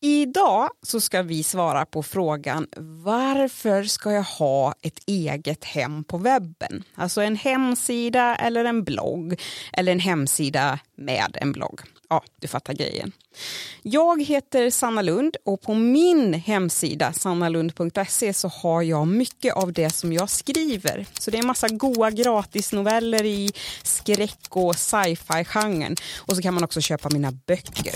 [0.00, 2.66] Idag så ska vi svara på frågan
[3.04, 6.84] varför ska jag ha ett eget hem på webben?
[6.94, 9.40] Alltså en hemsida eller en blogg
[9.72, 11.80] eller en hemsida med en blogg.
[12.10, 13.12] Ja, du fattar grejen.
[13.82, 19.90] Jag heter Sanna Lund och på min hemsida sannalund.se så har jag mycket av det
[19.90, 21.06] som jag skriver.
[21.18, 23.50] Så det är en massa goa gratisnoveller i
[23.82, 25.96] skräck och sci-fi-genren.
[26.16, 27.94] Och så kan man också köpa mina böcker.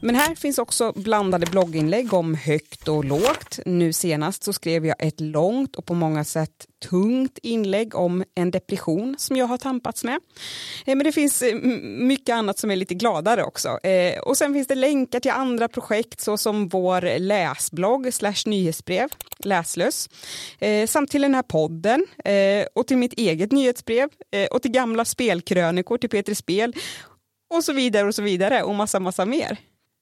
[0.00, 3.58] Men här finns också bland blandade blogginlägg om högt och lågt.
[3.66, 8.50] Nu senast så skrev jag ett långt och på många sätt tungt inlägg om en
[8.50, 10.20] depression som jag har tampats med.
[10.86, 11.54] Eh, men det finns eh,
[11.98, 13.68] mycket annat som är lite gladare också.
[13.68, 20.08] Eh, och sen finns det länkar till andra projekt såsom vår läsblogg slash nyhetsbrev, Läslös,
[20.86, 22.06] samt till den här podden
[22.74, 24.08] och till mitt eget nyhetsbrev
[24.50, 26.74] och till gamla spelkrönikor till Petri Spel
[27.54, 29.56] och så vidare och så vidare och massa, massa mer.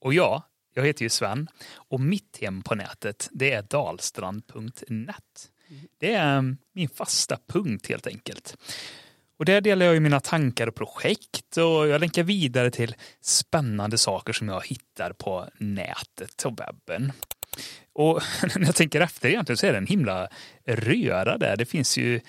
[0.04, 0.42] Och jag,
[0.74, 5.50] jag heter ju Sven och mitt hem på nätet det är dalstrand.net.
[5.98, 8.56] Det är mm, min fasta punkt helt enkelt.
[9.38, 13.98] Och där delar jag ju mina tankar och projekt och jag länkar vidare till spännande
[13.98, 17.12] saker som jag hittar på nätet och webben.
[17.92, 18.22] Och
[18.56, 20.28] när jag tänker efter egentligen så är det en himla
[20.66, 21.56] röra där.
[21.56, 22.20] Det finns ju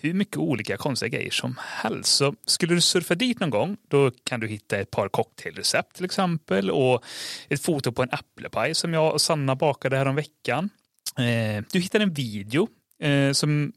[0.00, 2.16] hur mycket olika konstiga grejer som helst.
[2.16, 6.04] Så skulle du surfa dit någon gång, då kan du hitta ett par cocktailrecept till
[6.04, 7.04] exempel och
[7.48, 10.70] ett foto på en äpplepaj som jag och Sanna bakade här om veckan.
[11.18, 12.68] Eh, du hittar en video
[13.02, 13.72] eh, som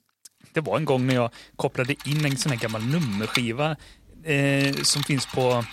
[0.54, 3.76] det var en gång när jag kopplade in en sån här gammal nummerskiva
[4.24, 5.66] eh, som finns på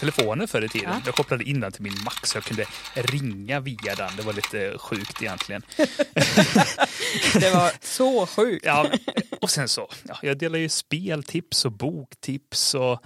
[0.00, 0.90] telefoner förr i tiden.
[0.90, 1.00] Ja.
[1.06, 4.16] Jag kopplade in den till min Mac så jag kunde ringa via den.
[4.16, 5.62] Det var lite sjukt egentligen.
[7.34, 8.66] det var så sjukt.
[8.66, 8.90] Ja,
[9.40, 13.04] och sen så, ja, jag delar ju speltips och boktips och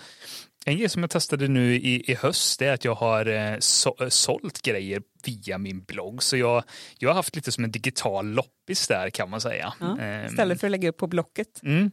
[0.65, 3.97] en grej som jag testade nu i, i höst är att jag har eh, så,
[4.01, 6.23] eh, sålt grejer via min blogg.
[6.23, 6.65] Så jag,
[6.99, 9.73] jag har haft lite som en digital loppis där kan man säga.
[9.81, 11.63] Ja, istället för att lägga upp på Blocket.
[11.63, 11.91] Mm,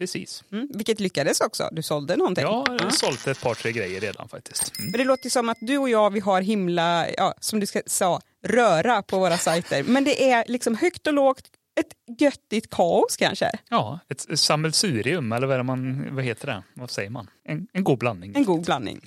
[0.00, 0.44] Precis.
[0.52, 1.68] Mm, vilket lyckades också.
[1.72, 2.44] Du sålde någonting.
[2.44, 2.90] Ja, jag har ja.
[2.90, 4.78] sålt ett par, tre grejer redan faktiskt.
[4.78, 4.90] Mm.
[4.90, 8.20] Men det låter som att du och jag, vi har himla, ja, som du sa,
[8.46, 9.82] röra på våra sajter.
[9.82, 11.44] Men det är liksom högt och lågt,
[11.80, 13.50] ett göttigt kaos kanske?
[13.68, 16.62] Ja, ett sammelsurium eller vad, man, vad heter det?
[16.74, 17.30] Vad säger man?
[17.44, 18.32] En, en god blandning.
[18.36, 19.00] En god blandning.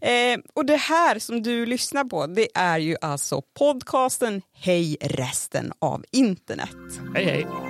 [0.00, 0.40] Mm.
[0.40, 5.72] Eh, och det här som du lyssnar på det är ju alltså podcasten Hej resten
[5.78, 6.76] av internet.
[7.14, 7.69] Hej hej.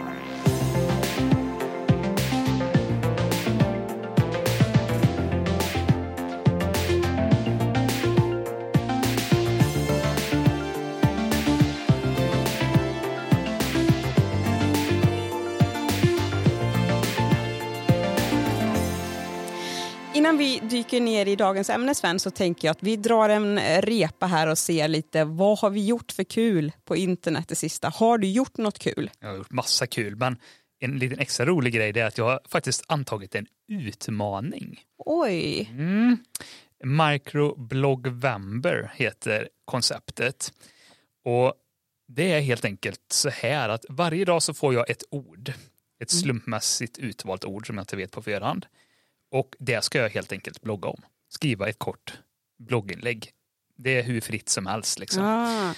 [20.20, 23.80] Innan vi dyker ner i dagens ämne Sven så tänker jag att vi drar en
[23.82, 27.88] repa här och ser lite vad har vi gjort för kul på internet det sista.
[27.88, 29.10] Har du gjort något kul?
[29.20, 30.38] Jag har gjort massa kul men
[30.80, 34.80] en liten extra rolig grej är att jag har faktiskt antagit en utmaning.
[34.98, 35.70] Oj!
[35.72, 36.16] Mm.
[36.84, 40.52] Microblogvember heter konceptet.
[41.24, 41.54] Och
[42.08, 45.48] det är helt enkelt så här att varje dag så får jag ett ord.
[46.00, 46.22] Ett mm.
[46.22, 48.66] slumpmässigt utvalt ord som jag inte vet på förhand.
[49.30, 51.02] Och det ska jag helt enkelt blogga om.
[51.28, 52.18] Skriva ett kort
[52.58, 53.30] blogginlägg.
[53.76, 54.98] Det är hur fritt som helst.
[54.98, 55.24] Liksom.
[55.24, 55.74] Ah.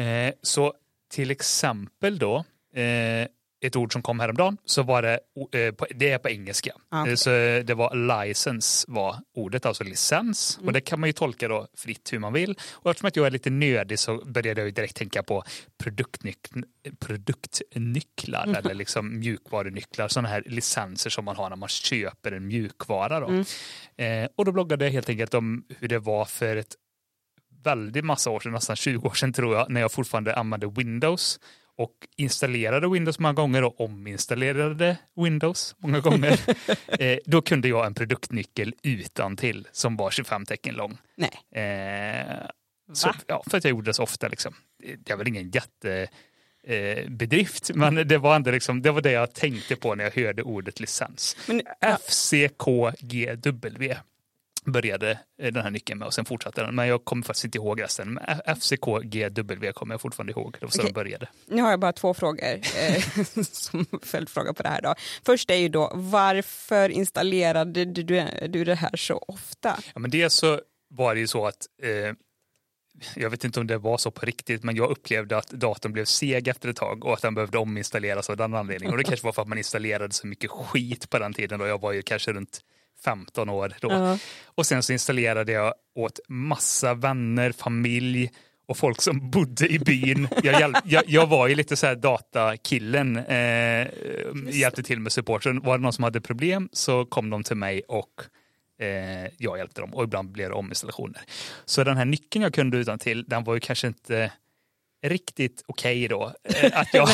[0.00, 0.74] Eh, så
[1.08, 3.28] till exempel då, eh,
[3.60, 5.20] ett ord som kom häromdagen så var det,
[5.52, 6.72] eh, det är på engelska.
[6.88, 7.16] Ah, okay.
[7.16, 7.30] Så
[7.64, 10.56] det var license var ordet, alltså licens.
[10.56, 10.66] Mm.
[10.66, 12.58] Och det kan man ju tolka då fritt hur man vill.
[12.72, 15.44] Och eftersom att jag är lite nördig så började jag direkt tänka på
[15.78, 16.36] produktnyc
[16.98, 18.56] produktnycklar mm.
[18.56, 23.20] eller liksom mjukvarunycklar, sådana här licenser som man har när man köper en mjukvara.
[23.20, 23.26] Då.
[23.26, 23.44] Mm.
[23.96, 26.74] Eh, och då bloggade jag helt enkelt om hur det var för ett
[27.62, 31.40] väldigt massa år sedan, nästan 20 år sedan tror jag, när jag fortfarande använde Windows
[31.80, 36.40] och installerade Windows många gånger och ominstallerade Windows många gånger.
[37.00, 40.98] eh, då kunde jag en produktnyckel utan till som var 25 tecken lång.
[41.16, 41.64] Nej.
[41.64, 42.46] Eh,
[42.92, 44.28] så, ja, för att jag gjorde det så ofta.
[44.28, 44.54] Liksom.
[44.98, 46.08] Det är väl ingen jätte
[46.64, 47.08] eh,
[47.74, 50.80] men det var ändå liksom, det var det jag tänkte på när jag hörde ordet
[50.80, 51.36] licens.
[51.46, 51.98] Men, ja.
[52.08, 53.94] FCKGW
[54.64, 56.74] började den här nyckeln med och sen fortsatte den.
[56.74, 58.12] Men jag kommer faktiskt inte ihåg resten.
[58.12, 60.56] Men FCKGW kommer jag fortfarande ihåg.
[60.60, 60.90] Det var så okay.
[60.90, 61.28] de började.
[61.46, 63.02] Nu har jag bara två frågor eh,
[63.42, 64.82] som följdfråga på det här.
[64.82, 64.94] Då.
[65.26, 68.02] Först är ju då varför installerade du,
[68.48, 69.78] du det här så ofta?
[69.94, 70.60] Ja, men dels så
[70.90, 72.14] var det ju så att eh,
[73.14, 76.04] jag vet inte om det var så på riktigt, men jag upplevde att datorn blev
[76.04, 78.92] seg efter ett tag och att den behövde ominstalleras av den anledningen.
[78.92, 81.66] Och det kanske var för att man installerade så mycket skit på den tiden då.
[81.66, 82.60] Jag var ju kanske runt
[83.04, 83.88] 15 år då.
[83.88, 84.20] Uh -huh.
[84.44, 88.30] Och sen så installerade jag åt massa vänner, familj
[88.70, 90.28] och folk som bodde i byn.
[90.42, 93.88] Jag, hjälp, jag, jag var ju lite så här datakillen, eh,
[94.48, 95.60] hjälpte till med supporten.
[95.60, 98.22] Var det någon som hade problem så kom de till mig och
[98.80, 101.22] eh, jag hjälpte dem och ibland blev det ominstallationer.
[101.64, 104.32] Så den här nyckeln jag kunde utan till den var ju kanske inte
[105.02, 106.34] riktigt okej okay då.
[106.44, 107.08] Eh, att jag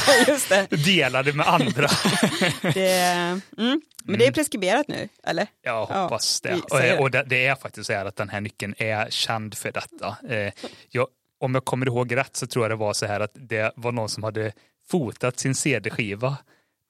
[0.85, 1.89] delade med andra.
[2.75, 2.93] det,
[3.59, 4.33] mm, men det är mm.
[4.33, 5.47] preskriberat nu, eller?
[5.63, 6.95] Jag hoppas ja, det.
[6.95, 9.73] Och, och det, det, är faktiskt så här att den här nyckeln är känd för
[9.73, 10.17] detta.
[10.29, 10.53] Eh,
[10.89, 11.09] jag,
[11.41, 13.93] om jag kommer ihåg rätt så tror jag det var så här att det var
[13.93, 14.53] någon som hade
[14.89, 16.37] fotat sin CD-skiva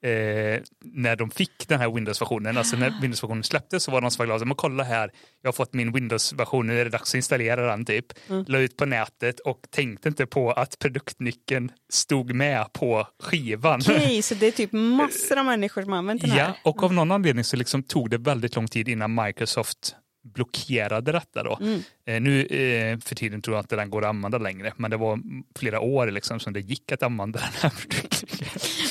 [0.07, 2.57] eh, när de fick den här Windows-versionen.
[2.57, 4.45] Alltså när Windows-versionen släpptes så var de så glada.
[4.45, 5.11] Men kolla här,
[5.41, 8.05] jag har fått min Windows-version, nu är det dags att installera den typ.
[8.29, 8.45] Mm.
[8.47, 13.81] La ut på nätet och tänkte inte på att produktnyckeln stod med på skivan.
[13.81, 16.39] Okej, okay, så det är typ massor av människor som använt den här?
[16.39, 19.95] Ja, och av någon anledning så liksom tog det väldigt lång tid innan Microsoft
[20.33, 21.57] blockerade detta då.
[21.61, 21.81] Mm.
[22.05, 24.97] Eh, nu eh, för tiden tror jag inte den går att använda längre, men det
[24.97, 25.19] var
[25.55, 27.71] flera år liksom som det gick att använda den här.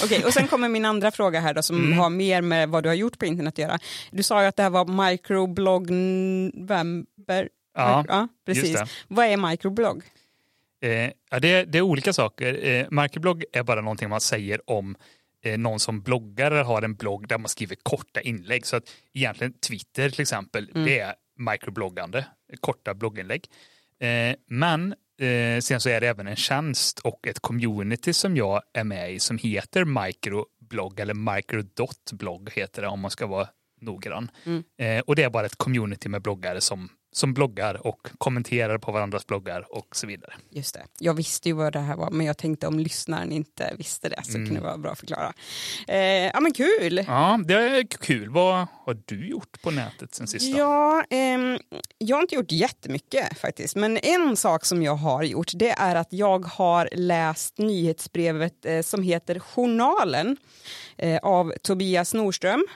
[0.04, 1.98] Okej, och sen kommer min andra fråga här då som mm.
[1.98, 3.78] har mer med vad du har gjort på internet att göra.
[4.10, 7.48] Du sa ju att det här var microblogg november.
[7.74, 8.80] Ja, ja precis.
[9.08, 10.02] Vad är microblogg?
[10.80, 12.66] Eh, ja, det, det, är olika saker.
[12.66, 14.96] Eh, microblogg är bara någonting man säger om
[15.44, 18.66] eh, någon som bloggar eller har en blogg där man skriver korta inlägg.
[18.66, 20.86] Så att egentligen Twitter till exempel, mm.
[20.86, 22.26] det är microbloggande,
[22.60, 23.46] korta blogginlägg.
[24.00, 28.62] Eh, men eh, sen så är det även en tjänst och ett community som jag
[28.72, 33.48] är med i som heter microblogg eller microdotblogg heter det om man ska vara
[33.80, 34.30] noggrann.
[34.44, 34.64] Mm.
[34.78, 38.92] Eh, och det är bara ett community med bloggare som som bloggar och kommenterar på
[38.92, 40.34] varandras bloggar och så vidare.
[40.50, 40.82] Just det.
[40.98, 44.20] Jag visste ju vad det här var, men jag tänkte om lyssnaren inte visste det
[44.24, 44.46] så mm.
[44.46, 45.32] kunde det vara bra att förklara.
[45.88, 47.04] Eh, ja men kul!
[47.06, 48.28] Ja, det är kul.
[48.28, 50.56] Vad har du gjort på nätet sen sist?
[50.56, 51.58] Ja, eh,
[51.98, 55.94] jag har inte gjort jättemycket faktiskt, men en sak som jag har gjort det är
[55.94, 60.36] att jag har läst nyhetsbrevet eh, som heter Journalen
[60.96, 62.66] eh, av Tobias Norström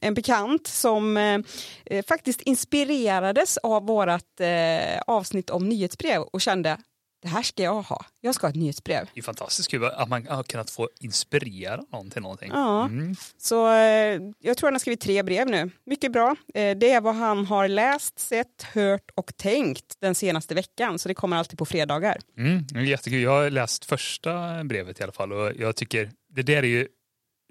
[0.00, 6.78] en bekant som eh, faktiskt inspirerades av vårt eh, avsnitt om nyhetsbrev och kände
[7.22, 8.06] det här ska jag ha.
[8.20, 9.08] Jag ska ha ett nyhetsbrev.
[9.14, 12.50] Det är fantastiskt kul att man har kunnat få inspirera någon till någonting.
[12.54, 13.16] Ja, mm.
[13.38, 15.70] så eh, jag tror han har skrivit tre brev nu.
[15.86, 16.36] Mycket bra.
[16.54, 20.98] det är vad han har läst, sett, hört och tänkt den senaste veckan.
[20.98, 22.18] Så det kommer alltid på fredagar.
[22.38, 23.20] Mm, jättekul.
[23.20, 26.88] Jag har läst första brevet i alla fall och jag tycker det där är ju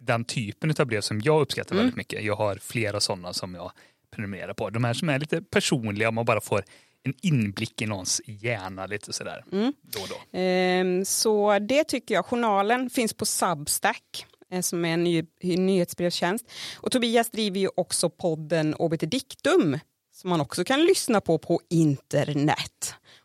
[0.05, 1.83] den typen av brev som jag uppskattar mm.
[1.83, 2.23] väldigt mycket.
[2.23, 3.71] Jag har flera sådana som jag
[4.15, 4.69] prenumererar på.
[4.69, 6.63] De här som är lite personliga, man bara får
[7.03, 9.73] en inblick i någons hjärna lite sådär mm.
[9.81, 10.39] då då.
[10.39, 12.25] Ehm, så det tycker jag.
[12.25, 16.51] Journalen finns på Substack eh, som är en ny, nyhetsbrevstjänst.
[16.75, 19.79] Och Tobias driver ju också podden Obit Diktum
[20.13, 22.72] som man också kan lyssna på på internet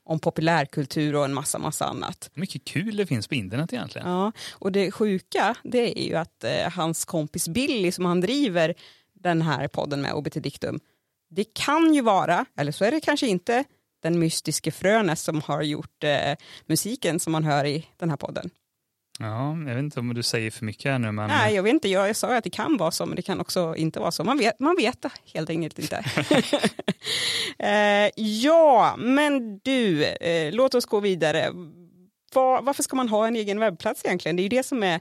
[0.09, 2.31] om populärkultur och en massa, massa annat.
[2.35, 4.09] Mycket kul det finns på internet egentligen.
[4.09, 8.75] Ja, och det sjuka det är ju att eh, hans kompis Billy som han driver
[9.15, 10.81] den här podden med, Obit Diktum,
[11.31, 13.65] det kan ju vara, eller så är det kanske inte,
[14.03, 16.35] den mystiske Frönes som har gjort eh,
[16.67, 18.51] musiken som man hör i den här podden.
[19.21, 21.13] Ja, jag vet inte om du säger för mycket här nu.
[21.13, 21.29] Men...
[21.29, 21.89] Nej, jag vet inte.
[21.89, 24.25] Jag sa att det kan vara så, men det kan också inte vara så.
[24.25, 25.97] Man vet, man vet det helt enkelt inte.
[27.59, 31.51] eh, ja, men du, eh, låt oss gå vidare.
[32.35, 34.37] Var, varför ska man ha en egen webbplats egentligen?
[34.37, 35.01] Det är ju det som är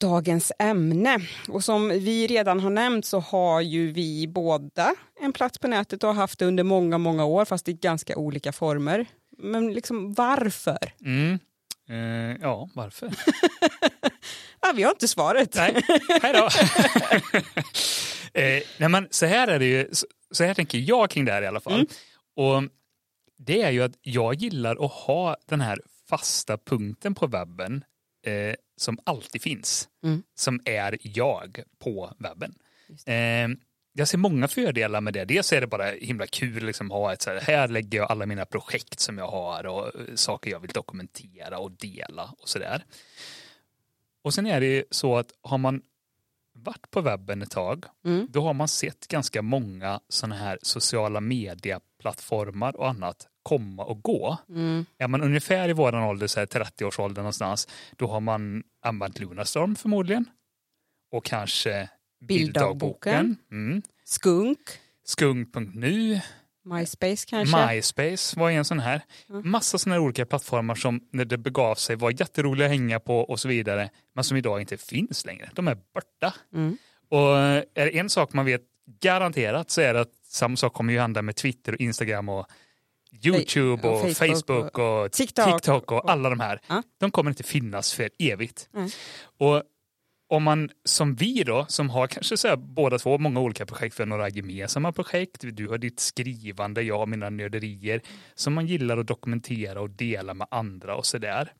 [0.00, 1.18] dagens ämne.
[1.48, 6.04] Och som vi redan har nämnt så har ju vi båda en plats på nätet
[6.04, 9.06] och har haft det under många, många år, fast i ganska olika former.
[9.38, 10.92] Men liksom varför?
[11.04, 11.38] Mm.
[11.90, 13.10] Eh, ja, varför?
[14.60, 15.54] ja, vi har inte svaret.
[15.54, 15.82] Nej,
[16.22, 16.44] hej då.
[18.40, 19.88] eh, nej, men så här är det ju,
[20.30, 21.74] så här tänker jag kring det här i alla fall.
[21.74, 21.86] Mm.
[22.36, 22.62] Och
[23.38, 27.84] det är ju att jag gillar att ha den här fasta punkten på webben
[28.26, 29.88] eh, som alltid finns.
[30.04, 30.22] Mm.
[30.34, 32.54] Som är jag på webben.
[33.92, 35.24] Jag ser många fördelar med det.
[35.24, 38.26] Dels är det bara himla kul liksom ha ett så här, här lägger jag alla
[38.26, 42.84] mina projekt som jag har och eh, saker jag vill dokumentera och dela och sådär.
[44.22, 45.82] Och sen är det så att har man
[46.52, 48.26] varit på webben ett tag, mm.
[48.30, 54.36] då har man sett ganska många sådana här sociala medieplattformar och annat komma och gå.
[54.48, 54.86] Mm.
[54.98, 60.24] Är man ungefär i våran ålder, 30-årsåldern någonstans, då har man använt Lunarstorm förmodligen.
[61.12, 61.88] Och kanske
[62.20, 63.36] Bilddagboken.
[63.50, 63.82] Mm.
[64.04, 64.58] Skunk.
[65.04, 66.20] Skunk.nu.
[66.64, 67.66] MySpace kanske?
[67.66, 69.02] MySpace var en sån här.
[69.30, 69.50] Mm.
[69.50, 73.18] Massa sådana här olika plattformar som när det begav sig var jätteroliga att hänga på
[73.20, 73.90] och så vidare.
[74.14, 75.50] Men som idag inte finns längre.
[75.54, 76.34] De är borta.
[76.54, 76.76] Mm.
[77.08, 78.62] Och är det en sak man vet
[79.00, 82.46] garanterat så är det att samma sak kommer ju hända med Twitter och Instagram och
[83.24, 85.52] YouTube och, och Facebook, Facebook och, och TikTok.
[85.54, 86.60] TikTok och alla de här.
[86.66, 86.82] Ja.
[86.98, 88.68] De kommer inte finnas för evigt.
[88.72, 88.90] Nej.
[89.38, 89.62] Och
[90.30, 93.94] om man som vi då, som har kanske så här, båda två många olika projekt,
[93.94, 98.00] för några gemensamma projekt, du har ditt skrivande, jag har mina nörderier,
[98.34, 101.52] som man gillar att dokumentera och dela med andra och sådär.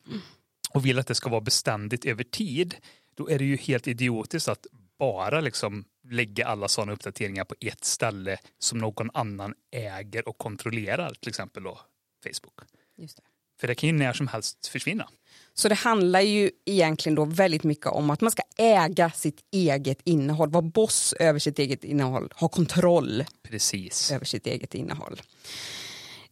[0.71, 2.75] Och vill att det ska vara beständigt över tid,
[3.15, 4.67] då är det ju helt idiotiskt att
[4.99, 11.15] bara liksom lägga alla sådana uppdateringar på ett ställe som någon annan äger och kontrollerar,
[11.21, 11.81] till exempel då
[12.25, 12.61] Facebook.
[12.97, 13.23] Just det.
[13.61, 15.09] För det kan ju när som helst försvinna.
[15.55, 19.99] Så det handlar ju egentligen då väldigt mycket om att man ska äga sitt eget
[20.05, 24.13] innehåll, vara boss över sitt eget innehåll, ha kontroll Precis.
[24.13, 25.21] över sitt eget innehåll.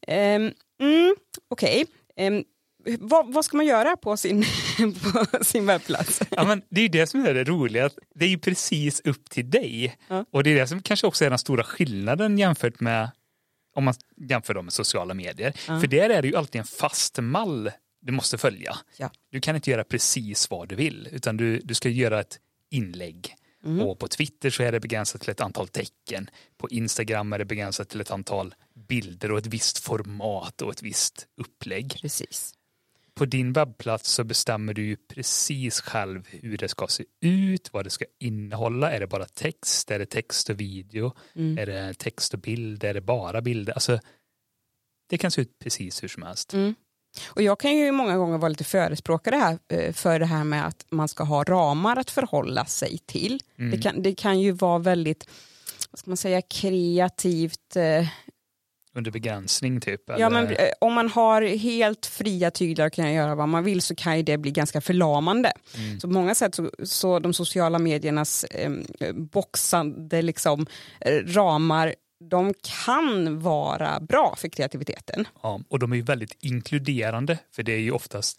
[0.09, 1.17] Um, mm,
[1.49, 1.87] Okej,
[2.19, 2.45] Ehm,
[2.99, 4.45] vad, vad ska man göra på sin,
[5.13, 6.23] på sin webbplats?
[6.31, 9.01] Ja, men det är ju det som är det roliga, att det är ju precis
[9.05, 9.97] upp till dig.
[10.09, 10.25] Ja.
[10.31, 13.11] Och det är det som kanske också är den stora skillnaden jämfört med
[13.79, 15.53] om man jämför dem med sociala medier.
[15.69, 15.81] Ja.
[15.81, 17.71] För där är det ju alltid en fast mall
[18.01, 18.77] du måste följa.
[18.97, 19.11] Ja.
[19.31, 22.39] Du kan inte göra precis vad du vill, utan du, du ska göra ett
[22.71, 23.35] inlägg.
[23.65, 23.81] Mm.
[23.81, 26.31] Och på Twitter så är det begränsat till ett antal tecken.
[26.57, 28.55] På Instagram är det begränsat till ett antal
[28.89, 32.55] bilder och ett visst format och ett visst upplägg Precis.
[33.19, 37.85] På din webbplats så bestämmer du ju precis själv hur det ska se ut, vad
[37.85, 38.93] det ska innehålla.
[38.93, 39.91] Är det bara text?
[39.91, 41.13] Är det text och video?
[41.37, 41.59] Mm.
[41.59, 42.85] Är det text och bild?
[42.85, 43.73] Är det bara bilder?
[43.73, 43.99] Alltså,
[45.11, 46.55] det kan se ut precis hur som helst.
[46.55, 46.75] Mm.
[47.27, 50.67] Och jag kan ju många gånger vara lite förespråkare här, eh, för det här med
[50.67, 53.41] att man ska ha ramar att förhålla sig till.
[53.59, 53.71] Mm.
[53.71, 55.29] Det, kan, det kan ju vara väldigt
[55.91, 57.77] vad ska man säga, kreativt.
[58.99, 60.03] Under begränsning typ.
[60.07, 63.65] Ja, eller- men, eh, om man har helt fria tyglar och kan göra vad man
[63.65, 65.53] vill så kan ju det bli ganska förlamande.
[65.77, 66.01] Mm.
[66.01, 68.71] Så på många sätt så, så de sociala mediernas eh,
[69.15, 70.67] boxande liksom,
[71.01, 71.95] eh, ramar
[72.31, 72.55] de
[72.87, 75.29] kan vara bra för kreativiteten.
[75.43, 78.39] Ja, och de är ju väldigt inkluderande för det är ju oftast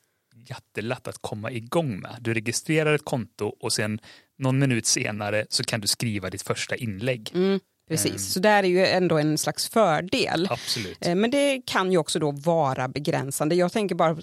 [0.49, 2.17] jättelätt att komma igång med.
[2.21, 3.99] Du registrerar ett konto och sen
[4.37, 7.31] någon minut senare så kan du skriva ditt första inlägg.
[7.33, 7.59] Mm,
[7.89, 8.19] precis, Mm.
[8.19, 10.47] så där är ju ändå en slags fördel.
[10.49, 10.97] Absolut.
[11.05, 13.55] Eh, Men det kan ju också då vara begränsande.
[13.55, 14.17] Jag tänker bara eh,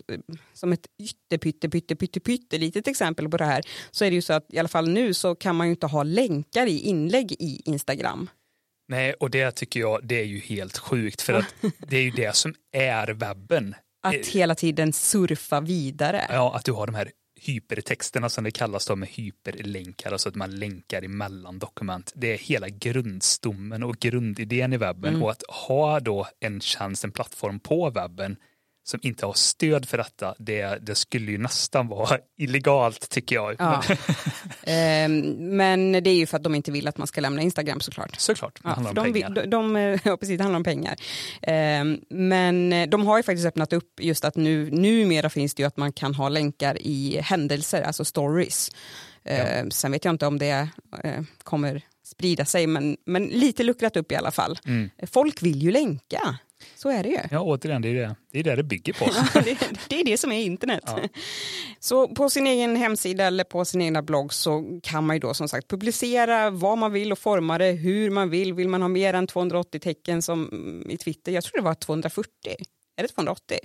[0.55, 3.63] som ett ytterpytte, pytte, pytte, pytte litet exempel på det här.
[3.91, 5.87] Så är det ju så att i alla fall nu så kan man ju inte
[5.87, 8.31] ha länkar i inlägg i Instagram.
[8.89, 11.45] Nej, och det tycker jag det är ju helt sjukt för att
[11.89, 13.75] det är ju det som är webben.
[14.07, 16.27] Att Eh, hela tiden surfa vidare.
[16.29, 17.11] Ja, att du har de här
[17.47, 22.12] hypertexterna som det kallas då med hyperlänkar, alltså att man länkar emellan dokument.
[22.15, 25.23] Det är hela grundstommen och grundidén i webben Mm.
[25.23, 28.37] och att ha då en tjänst, en plattform på webben
[28.88, 33.57] som inte har stöd för detta, det, det skulle ju nästan vara illegalt tycker jag.
[33.59, 33.83] Ja.
[34.62, 35.21] Ehm,
[35.57, 38.21] Men det är ju för att de inte vill att man ska lämna Instagram såklart.
[38.21, 39.31] Såklart, det Ja, handlar om de, pengar.
[39.31, 40.97] de, de, ja, precis, det handlar om pengar.
[41.43, 45.66] Ehm, men de har ju faktiskt öppnat upp just att nu, numera finns det ju
[45.66, 48.71] att man kan ha länkar i händelser, alltså stories.
[49.25, 50.69] Ehm, Sen vet jag inte om det
[51.05, 54.59] eh, kommer sprida sig, men, men lite luckrat upp i alla fall.
[54.66, 54.90] Mm.
[55.07, 56.38] Folk vill ju länka,
[56.75, 57.19] så är det ju.
[57.31, 59.05] Ja, återigen, det är det det, är det, det bygger på.
[59.89, 60.85] det, är det som är internet.
[60.87, 61.01] Ja.
[61.81, 65.35] Så på sin egen hemsida eller på sin egna blogg så kan man ju då
[65.35, 68.55] som sagt publicera vad man vill och forma det hur man vill.
[68.55, 71.33] Vill man ha mer än 280 tecken som mm, i Twitter?
[71.33, 72.31] Jag tror det var 240.
[72.97, 73.59] Är det 280?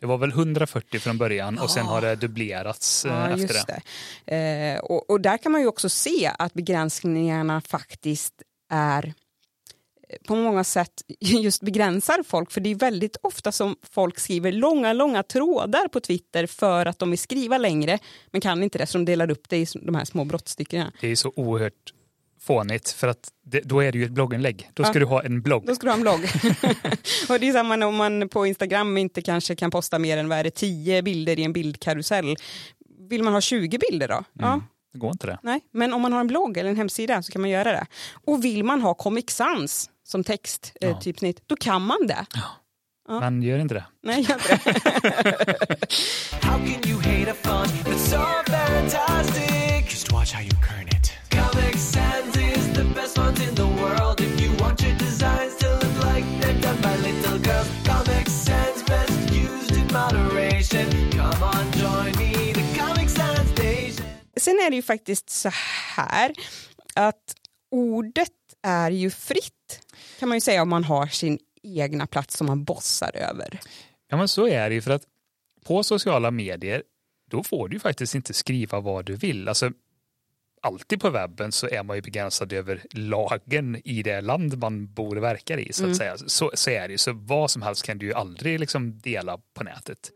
[0.00, 3.80] Det var väl 140 från början och sen har det dubblerats eh, Ja, efter det.
[4.24, 4.74] det.
[4.74, 8.34] Eh, och, och där kan man ju också se att begränsningarna faktiskt
[8.70, 9.14] är
[10.26, 14.92] på många sätt just begränsar folk för det är väldigt ofta som folk skriver långa,
[14.92, 17.98] långa trådar på Twitter för att de vill skriva längre
[18.30, 20.92] men kan inte det så de delar upp det i de här små brottstyckena.
[21.00, 21.92] Det är så oerhört
[22.40, 24.70] fånigt för att det, då är det ju ett blogginlägg.
[24.74, 25.00] Då ska Ja.
[25.00, 25.66] du ha en blogg.
[25.66, 26.20] Då ska du ha en blogg.
[27.28, 30.38] och det är samma om man på Instagram inte kanske kan posta mer än vad
[30.38, 32.36] är det, 10 bilder i en bildkarusell.
[33.10, 34.24] Vill man ha 20 bilder då?
[34.32, 34.62] Ja, Mm.
[34.92, 35.38] Det går inte det.
[35.42, 37.86] Nej, men om man har en blogg eller en hemsida så kan man göra det.
[38.24, 41.00] Och vill man ha Comic Sans som text, eh, Ja.
[41.00, 42.26] typsnitt, då kan man det.
[43.08, 43.20] Ja.
[43.20, 43.84] Men gör inte det.
[44.02, 44.58] Nej, gör inte.
[64.40, 65.50] Sen är det ju faktiskt så
[65.96, 66.32] här
[66.94, 67.34] att
[67.70, 68.28] ordet
[68.62, 69.52] är ju fritt
[70.18, 73.60] kan man ju säga om man har sin egna plats som man bossar över.
[74.08, 75.02] Ja men så är det ju för att
[75.64, 76.82] på sociala medier
[77.30, 79.48] då får du faktiskt inte skriva vad du vill.
[79.48, 79.70] Alltså,
[80.62, 85.16] alltid på webben så är man ju begränsad över lagen i det land man bor
[85.16, 85.72] och verkar i.
[85.72, 86.18] Så att säga.
[86.18, 86.98] Så, så är det ju.
[86.98, 90.10] Så vad som helst kan du ju aldrig liksom dela på nätet.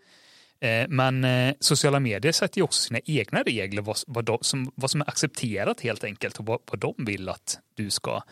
[0.60, 4.72] Eh, Men eh, sociala medier sätter ju också sina egna regler vad, vad, de, som,
[4.74, 8.22] vad som är accepterat helt enkelt och vad, vad de vill att du ska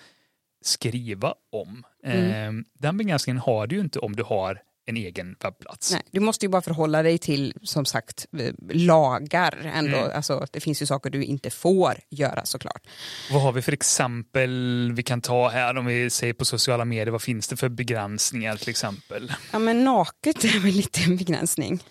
[0.64, 1.84] skriva om.
[2.04, 5.92] Eh, Den begränsningen har du ju inte om du har en egen webbplats.
[5.92, 9.96] Nej, du måste ju bara förhålla dig till, som sagt, eh, lagar ändå.
[9.98, 10.10] Mm.
[10.14, 12.86] Alltså, det finns ju saker du inte får göra såklart.
[13.32, 17.06] Vad har vi för exempel vi kan ta här om vi säger på sociala medier?
[17.06, 19.32] Vad finns det för begränsningar till exempel?
[19.52, 21.82] Ja, men naket är väl lite en begränsning.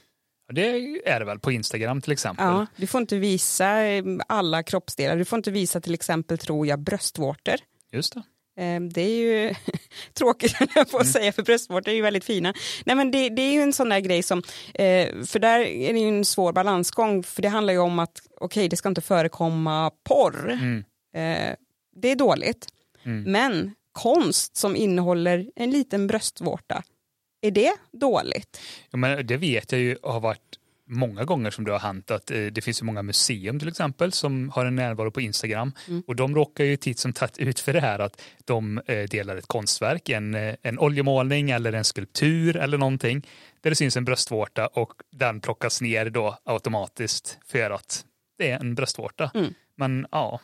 [0.54, 0.70] Det
[1.06, 2.46] är det väl på Instagram till exempel.
[2.46, 5.18] Ja, du får inte visa eh, alla kroppsdelar.
[5.18, 7.56] Du får inte visa till exempel, tror jag, bröstvårtor.
[7.92, 8.24] Just det.
[8.58, 9.56] Eh, Det är ju
[10.14, 12.54] tråkigt jag på att säga för bröstvårtor är ju väldigt fina.
[12.86, 14.38] Nej men det, det är ju en sån där grej som,
[14.74, 18.22] eh, för där är det ju en svår balansgång för det handlar ju om att
[18.40, 20.52] okej det ska inte förekomma porr.
[20.52, 20.84] Mm.
[21.16, 21.56] Eh,
[21.96, 22.68] Det är dåligt.
[23.26, 26.84] Men konst som innehåller en liten bröstvårta,
[27.42, 28.62] är det dåligt?
[28.92, 30.57] Ja, men det vet jag ju har varit
[30.88, 34.12] många gånger som det har hänt att eh, det finns ju många museum till exempel
[34.12, 35.74] som har en närvaro på Instagram
[36.08, 39.36] och de råkar ju titt som tätt ut för det här att de eh, delar
[39.36, 43.28] ett konstverk, en, eh, en oljemålning eller en skulptur eller någonting
[43.62, 48.06] där det syns en bröstvårta och den plockas ner då automatiskt för att
[48.38, 49.32] det är en bröstvårta.
[49.78, 50.40] Men ja,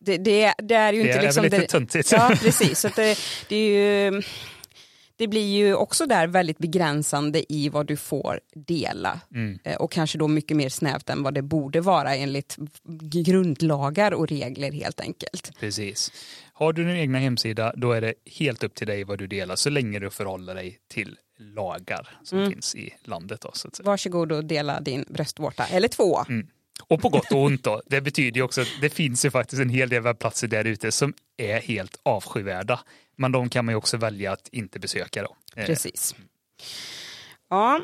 [0.00, 1.42] Det, det, det är ju det inte är liksom...
[1.42, 2.12] väl lite det- töntigt.
[2.12, 2.78] Ja, precis.
[2.80, 4.22] Så att det, det, är ju,
[5.22, 9.20] det blir ju också där väldigt begränsande i vad du får dela.
[9.34, 9.58] Mm.
[9.64, 12.56] Eh, Och kanske då mycket mer snävt än vad det borde vara enligt
[13.16, 15.50] grundlagar och regler helt enkelt.
[15.60, 16.12] Precis.
[16.52, 19.56] Har du din egna hemsida då är det helt upp till dig vad du delar
[19.56, 22.50] så länge du förhåller dig till lagar som Mm.
[22.50, 23.40] finns i landet.
[23.40, 23.84] Då, så att säga.
[23.86, 26.24] Varsågod och dela din bröstvårta, eller två.
[26.28, 26.46] Mm.
[26.86, 27.82] Och på gott och ont då.
[27.86, 30.92] Det betyder ju också att det finns ju faktiskt en hel del webbplatser där ute
[30.92, 32.80] som är helt avskyvärda.
[33.22, 35.36] Men de kan man ju också välja att inte besöka då.
[35.56, 36.14] Eh, Precis.
[37.50, 37.80] Ja.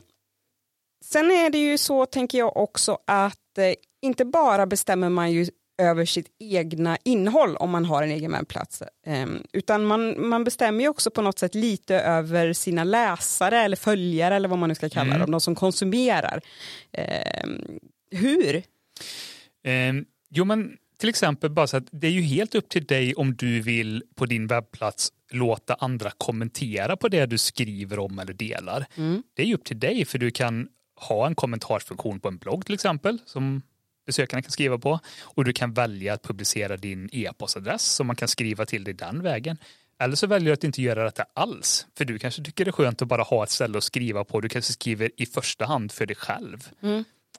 [1.05, 5.47] Sen är det ju så, tänker jag också, att eh, inte bara bestämmer man ju
[5.83, 10.81] över sitt egna innehåll om man har en egen webbplats, eh, utan man, man bestämmer
[10.85, 14.75] ju också på något sätt lite över sina läsare eller följare eller vad man nu
[14.75, 15.21] ska kalla Mm.
[15.21, 16.41] dem, de som konsumerar.
[16.93, 17.49] Eh,
[18.11, 18.55] hur?
[19.65, 19.93] Eh,
[20.31, 23.35] jo men till exempel bara så att det är ju helt upp till dig om
[23.37, 28.87] du vill på din webbplats låta andra kommentera på det du skriver om eller delar.
[29.35, 32.65] Det är ju upp till dig för du kan ha en kommentarsfunktion på en blogg
[32.67, 33.63] till exempel som
[34.07, 38.29] besökarna kan skriva på och du kan välja att publicera din e-postadress som man kan
[38.29, 39.59] skriva till dig den vägen.
[40.01, 42.73] Eller så väljer du att inte göra detta alls för du kanske tycker det är
[42.73, 44.41] skönt att bara ha ett ställe att skriva på.
[44.41, 46.69] Du kanske skriver i första hand för dig själv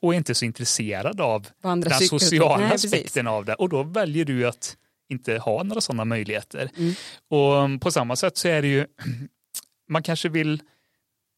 [0.01, 2.57] och är inte så intresserad av den och sociala.
[2.57, 4.77] Nej, aspekten av det och då väljer du att
[5.09, 6.69] inte ha några sådana möjligheter.
[6.77, 6.93] Mm.
[7.29, 8.85] Och på samma sätt så är det ju,
[9.89, 10.62] man kanske vill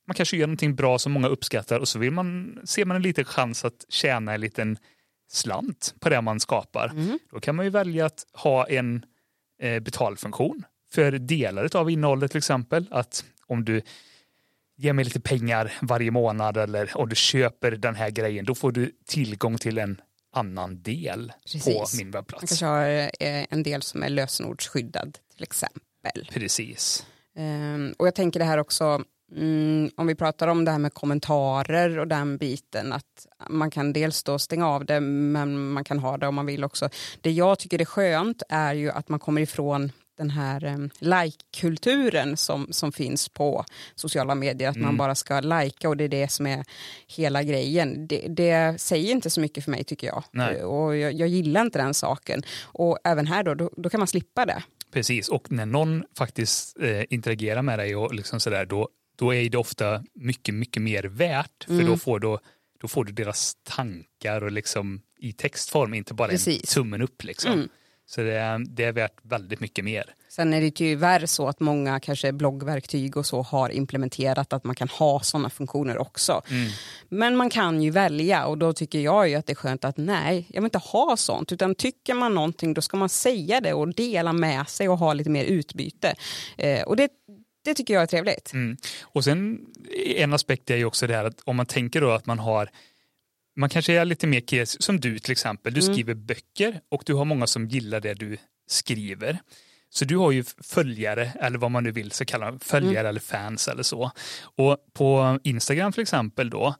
[0.08, 3.04] man kanske gör någonting bra som många uppskattar och så vill man, ser man en
[3.04, 4.78] liten chans att tjäna en liten
[5.32, 6.90] slant på det man skapar.
[6.90, 7.20] Mm.
[7.32, 9.06] Då kan man ju välja att ha en
[9.62, 12.88] eh, betalfunktion för delar av innehållet till exempel.
[12.92, 13.82] Att om du
[14.82, 18.72] ger mig lite pengar varje månad eller om du köper den här grejen då får
[18.72, 20.02] du tillgång till en
[20.34, 21.98] annan del på Precis.
[21.98, 22.42] min Man webbplats.
[22.48, 22.86] kanske har
[23.20, 26.28] eh, en del som är lösenordsskyddad till exempel.
[26.30, 27.06] Precis.
[27.38, 29.04] Ehm, och jag tänker det här också,
[29.36, 33.94] mm, om vi pratar om det här med kommentarer och den biten, att man kan
[33.94, 36.90] dels då stänga av det, men man kan ha det om man vill också.
[37.22, 39.92] Det jag tycker är skönt är ju att man kommer ifrån
[40.22, 45.90] den här um, like-kulturen som, som finns på sociala medier, att man bara ska lajka
[45.90, 46.64] och det är det som är
[47.08, 48.08] hela grejen.
[48.08, 50.24] Det, det säger inte så mycket för mig tycker jag.
[50.32, 50.64] Nej.
[50.64, 52.44] Och jag, jag gillar inte den saken.
[52.64, 54.64] Och även här då, då, då kan man slippa det.
[54.92, 59.50] Precis, och när någon faktiskt eh, interagerar med dig och liksom sådär, då, då är
[59.50, 61.64] det ofta mycket, mycket mer värt.
[61.64, 61.86] För Mm.
[61.86, 62.38] då, får du,
[62.82, 66.78] då får du deras tankar och liksom i textform, inte bara en Precis.
[66.78, 66.84] Mm.
[66.86, 67.24] tummen upp.
[67.24, 67.70] Liksom.
[68.12, 70.04] Så det är, det är värt väldigt mycket mer.
[70.30, 74.76] Sen är det tyvärr så att många kanske bloggverktyg och så har implementerat att man
[74.76, 76.42] kan ha sådana funktioner också.
[77.10, 79.98] Men man kan ju välja och då tycker jag ju att det är skönt att
[79.98, 83.74] nej, jag vill inte ha sånt utan tycker man någonting då ska man säga det
[83.74, 86.16] och dela med sig och ha lite mer utbyte.
[86.58, 87.10] Eh, och det,
[87.66, 88.54] det tycker jag är trevligt.
[88.54, 88.78] Mm.
[89.02, 89.60] Och sen
[90.16, 92.70] en aspekt är ju också det här att om man tänker då att man har
[93.56, 97.14] man kanske är lite mer kreativ, som du till exempel, du skriver böcker och du
[97.14, 98.38] har många som gillar det du
[98.68, 99.40] skriver.
[99.90, 103.68] Så du har ju följare, eller vad man nu vill så kalla följare eller fans
[103.68, 104.12] eller så.
[104.42, 106.76] Och på Instagram till exempel då,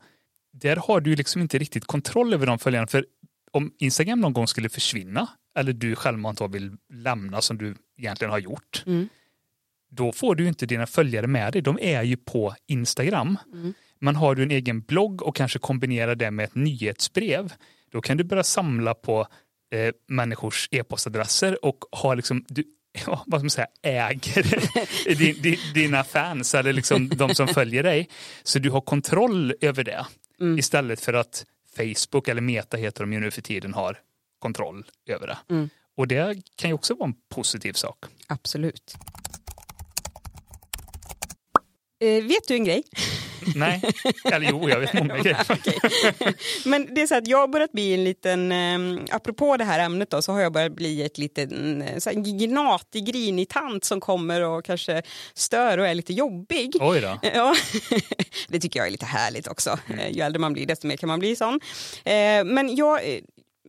[0.52, 2.86] där har du liksom inte riktigt kontroll över de följarna.
[2.86, 3.06] För
[3.50, 8.38] om Instagram någon gång skulle försvinna, eller du självmant vill lämna som du egentligen har
[8.38, 9.08] gjort, Mm.
[9.90, 11.62] då får du inte dina följare med dig.
[11.62, 13.38] De är ju på Instagram.
[13.52, 13.74] Mm.
[14.02, 17.52] Men har du en egen blogg och kanske kombinerar det med ett nyhetsbrev,
[17.92, 19.26] då kan du börja samla på
[19.74, 22.64] eh, människors e-postadresser och ha liksom, du,
[23.06, 27.82] ja, vad ska man säga, äger din, din, dina fans eller liksom de som följer
[27.82, 28.08] dig.
[28.42, 30.06] Så du har kontroll över det
[30.40, 30.58] Mm.
[30.58, 33.98] istället för att Facebook eller Meta heter de ju nu för tiden har
[34.38, 35.38] kontroll över det.
[35.50, 35.70] Mm.
[35.96, 37.98] Och det kan ju också vara en positiv sak.
[38.26, 38.96] Absolut.
[42.02, 42.82] Eh, vet du en grej?
[43.56, 43.82] Nej,
[44.24, 45.46] eller jo, jag vet många grejer.
[46.68, 49.78] Men det är så att jag har börjat bli en liten, eh, apropå det här
[49.80, 53.84] ämnet då, så har jag börjat bli ett liten eh, så här, gnatig, grinig tant
[53.84, 55.02] som kommer och kanske
[55.34, 56.76] stör och är lite jobbig.
[56.80, 57.18] Oj då.
[57.34, 57.54] Ja,
[58.48, 59.78] det tycker jag är lite härligt också.
[59.98, 61.60] Eh, Ju äldre man blir desto mer kan man bli sån.
[62.04, 63.20] Eh, Men jag, eh,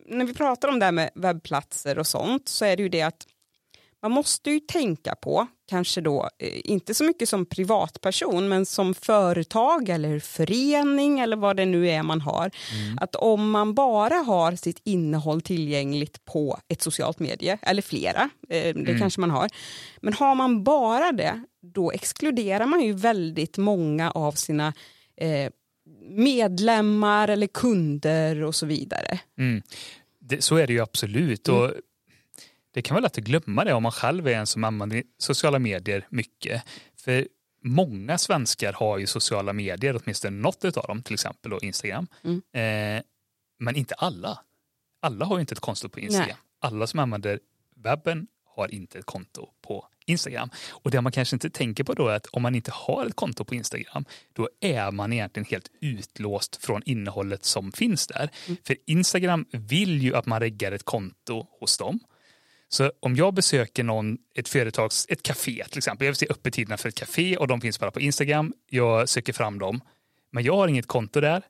[0.08, 3.02] när vi pratar om det här med webbplatser och sånt så är det ju det
[3.02, 3.26] att
[4.04, 8.94] man måste ju tänka på, kanske då eh, inte så mycket som privatperson men som
[8.94, 12.50] företag eller förening eller vad det nu är man har.
[13.00, 18.74] Att om man bara har sitt innehåll tillgängligt på ett socialt medie, eller flera, eh,
[18.74, 19.48] det kanske man har.
[20.02, 24.72] Men har man bara det, då exkluderar man ju väldigt många av sina
[25.16, 25.50] eh,
[26.08, 29.20] medlemmar eller kunder och så vidare.
[29.38, 29.62] Mm.
[30.20, 31.48] Det, så är det ju absolut.
[31.48, 31.72] Och
[32.74, 35.58] det kan vara lätt att glömma det om man själv är en som använder sociala
[35.58, 36.62] medier mycket.
[36.96, 37.28] För
[37.62, 42.06] många svenskar har ju sociala medier, åtminstone något av dem, till exempel då Instagram.
[42.52, 43.02] Eh,
[43.58, 44.40] men inte alla.
[45.02, 46.28] Alla har ju inte ett konto på Instagram.
[46.28, 46.36] Nej.
[46.58, 47.40] Alla som använder
[47.76, 50.50] webben har inte ett konto på Instagram.
[50.70, 53.16] Och det man kanske inte tänker på då är att om man inte har ett
[53.16, 58.30] konto på Instagram, då är man egentligen helt utlåst från innehållet som finns där.
[58.66, 62.00] För Instagram vill ju att man reggar ett konto hos dem.
[62.74, 66.76] Så om jag besöker någon, ett företags, ett café till exempel, jag vill se öppettiderna
[66.76, 69.80] för ett café och de finns bara på Instagram, jag söker fram dem,
[70.32, 71.42] men jag har inget konto där,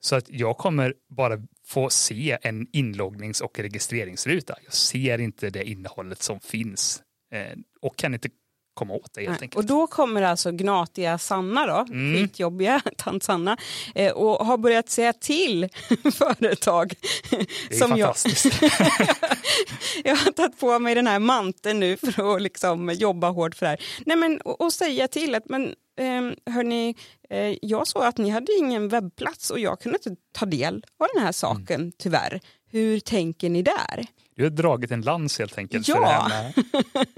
[0.00, 4.56] så att jag kommer bara få se en inloggnings och registreringsruta.
[4.64, 8.28] Jag ser inte det innehållet som finns eh, och kan inte
[8.74, 9.38] komma åt det helt Nej.
[9.42, 9.56] enkelt.
[9.56, 12.14] Och då kommer alltså gnatiga Sanna då, Mm.
[12.22, 13.56] skitjobbiga tant Sanna,
[13.94, 15.68] eh, och har börjat säga till
[16.14, 16.94] företag
[17.30, 17.36] det
[17.74, 18.06] är som jag.
[18.16, 18.62] fantastiskt.
[20.04, 23.66] Jag har tagit på mig den här manteln nu för att liksom jobba hårt för
[23.66, 23.80] det här.
[24.06, 25.66] Nej men och, och säga till att men
[25.98, 26.94] eh, hörni,
[27.30, 31.08] eh, jag såg att ni hade ingen webbplats och jag kunde inte ta del av
[31.14, 31.92] den här saken Mm.
[31.98, 32.40] tyvärr.
[32.70, 34.06] Hur tänker ni där?
[34.36, 35.94] Du har dragit en lans helt enkelt Ja.
[35.94, 36.52] för det här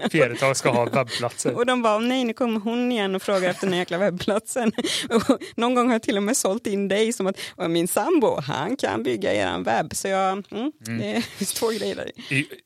[0.03, 1.55] med företag ska ha webbplatser.
[1.57, 4.73] Och de bara, nej nu kommer hon igen och frågar efter den jäkla webbplatsen.
[5.57, 8.41] Någon gång har jag till och med sålt in dig som att "Och min sambo,
[8.41, 9.95] han kan bygga eran webb.
[9.97, 12.11] Så jag, mm, det finns två grejer där.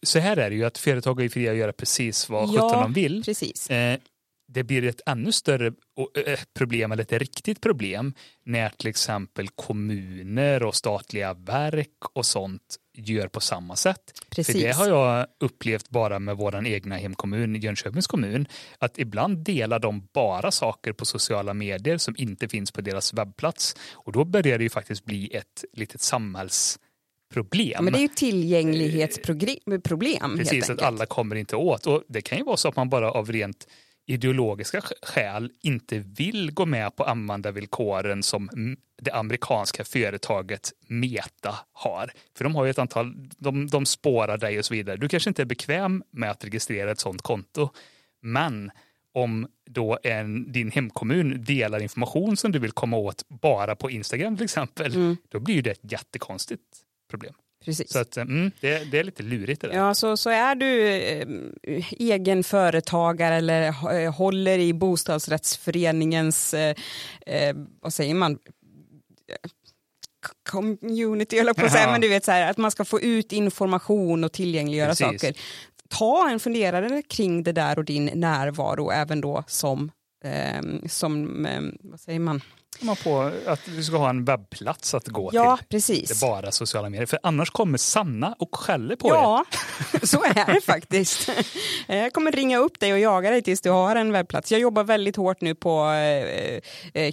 [0.02, 2.82] Så här är det ju att företag är fria att göra precis vad Ja, sjutton
[2.82, 3.22] de vill.
[3.24, 3.70] Precis.
[3.70, 3.98] Eh,
[4.52, 10.62] det blir ett ännu större eh, problem, eller ett riktigt problem, när till exempel kommuner
[10.62, 12.76] och statliga verk och sånt
[13.08, 14.12] gör på samma sätt.
[14.30, 14.56] Precis.
[14.56, 18.46] För det har jag upplevt bara med vår egna hemkommun, Jönköpings kommun,
[18.78, 23.76] att ibland delar de bara saker på sociala medier som inte finns på deras webbplats.
[23.92, 27.72] Och då börjar det ju faktiskt bli ett litet samhällsproblem.
[27.72, 31.86] Ja, men det är ju tillgänglighetsproblem helt Precis, att alla kommer inte åt.
[31.86, 33.66] Och det kan ju vara så att man bara av rent
[34.06, 42.12] ideologiska sk- skäl inte vill gå med på användarvillkoren som det amerikanska företaget Meta har.
[42.36, 44.96] För de har ju ett antal, de, de spårar dig och så vidare.
[44.96, 47.70] Du kanske inte är bekväm med att registrera ett sådant konto.
[48.22, 48.70] Men
[49.14, 54.36] om då en, din hemkommun delar information som du vill komma åt bara på Instagram
[54.36, 54.92] till exempel,
[55.28, 56.62] då blir det ett jättekonstigt
[57.10, 57.34] problem.
[57.64, 57.92] Precis.
[57.92, 59.74] Så att, mm, det, det är lite lurigt det där.
[59.74, 61.26] Ja, så, så är du eh,
[61.90, 63.66] egen företagare eller
[64.02, 66.74] eh, håller i bostadsrättsföreningens, eh,
[67.26, 68.38] eh, vad säger man,
[70.50, 73.32] community jag på att säga, men du vet så här, att man ska få ut
[73.32, 75.06] information och tillgängliggöra Precis.
[75.06, 75.36] saker.
[75.88, 79.90] Ta en funderare kring det där och din närvaro även då som,
[80.24, 82.40] eh, som eh, vad säger man?
[82.84, 85.66] Man på att du ska ha en webbplats att gå Ja, till.
[85.66, 86.08] precis.
[86.20, 87.06] Det är bara sociala medier.
[87.06, 89.12] För annars kommer Sanna och skäller på er.
[89.12, 89.44] Ja,
[90.02, 91.30] så är det faktiskt.
[91.86, 94.52] Jag kommer ringa upp dig och jaga dig tills du har en webbplats.
[94.52, 96.60] Jag jobbar väldigt hårt nu på eh,
[97.02, 97.12] eh,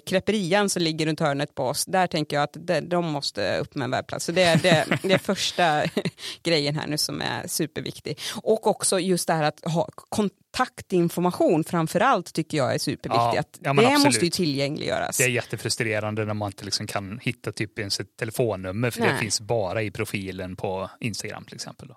[0.68, 1.84] som ligger runt hörnet på oss.
[1.84, 4.24] Där tänker jag att de, måste upp med en webbplats.
[4.24, 5.82] Så det är det, det är första
[6.42, 8.18] grejen här nu som är superviktig.
[8.42, 13.58] Och också just det här att ha kon- kontaktinformation framför allt tycker jag är superviktigt.
[13.62, 14.04] Ja, ja, det absolut.
[14.04, 15.16] måste ju tillgängliggöras.
[15.16, 19.06] Det är jättefrustrerande när man inte liksom kan hitta typ ens ett telefonnummer för det
[19.06, 19.20] Nej.
[19.20, 21.90] finns bara i profilen på Instagram till exempel.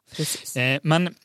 [0.56, 1.16] Eh, men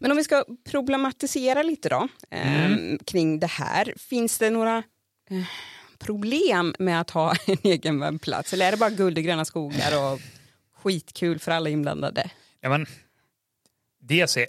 [0.00, 2.98] Men om vi ska problematisera lite då eh, Mm.
[2.98, 3.94] kring det här.
[3.96, 4.76] Finns det några
[5.30, 5.44] eh,
[5.98, 8.52] problem med att ha en egen webbplats?
[8.52, 10.20] Eller är det bara guld och gröna skogar och
[10.82, 12.30] skitkul för alla inblandade?
[12.60, 12.86] Ja, men,
[14.00, 14.46] dels är,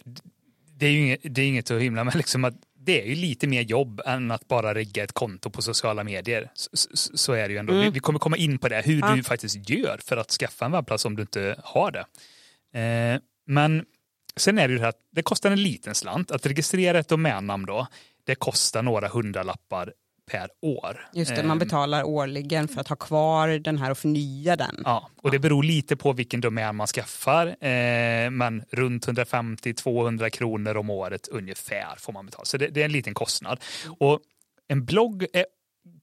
[0.81, 3.15] det är ju inget, det är inget att hymla med, liksom att det är ju
[3.15, 6.51] lite mer jobb än att bara rigga ett konto på sociala medier.
[6.53, 7.73] Så, så, så är det ju ändå.
[7.73, 9.15] Vi, vi kommer komma in på det, hur Ja.
[9.15, 12.05] du faktiskt gör för att skaffa en webbplats om du inte har det.
[12.79, 13.85] Eh, men
[14.35, 16.31] sen är det ju det här att det kostar en liten slant.
[16.31, 17.87] Att registrera ett domännamn då,
[18.25, 19.93] det kostar några hundralappar
[20.31, 21.09] per år.
[21.13, 24.81] Just det, man betalar årligen för att ha kvar den här och förnya den.
[24.85, 27.47] Ja, och det beror lite på vilken domän man skaffar.
[27.47, 32.45] Eh, men runt 150-200 kronor om året ungefär får man betala.
[32.45, 33.59] Så det, är en liten kostnad.
[33.99, 34.19] Och
[34.67, 35.25] en blogg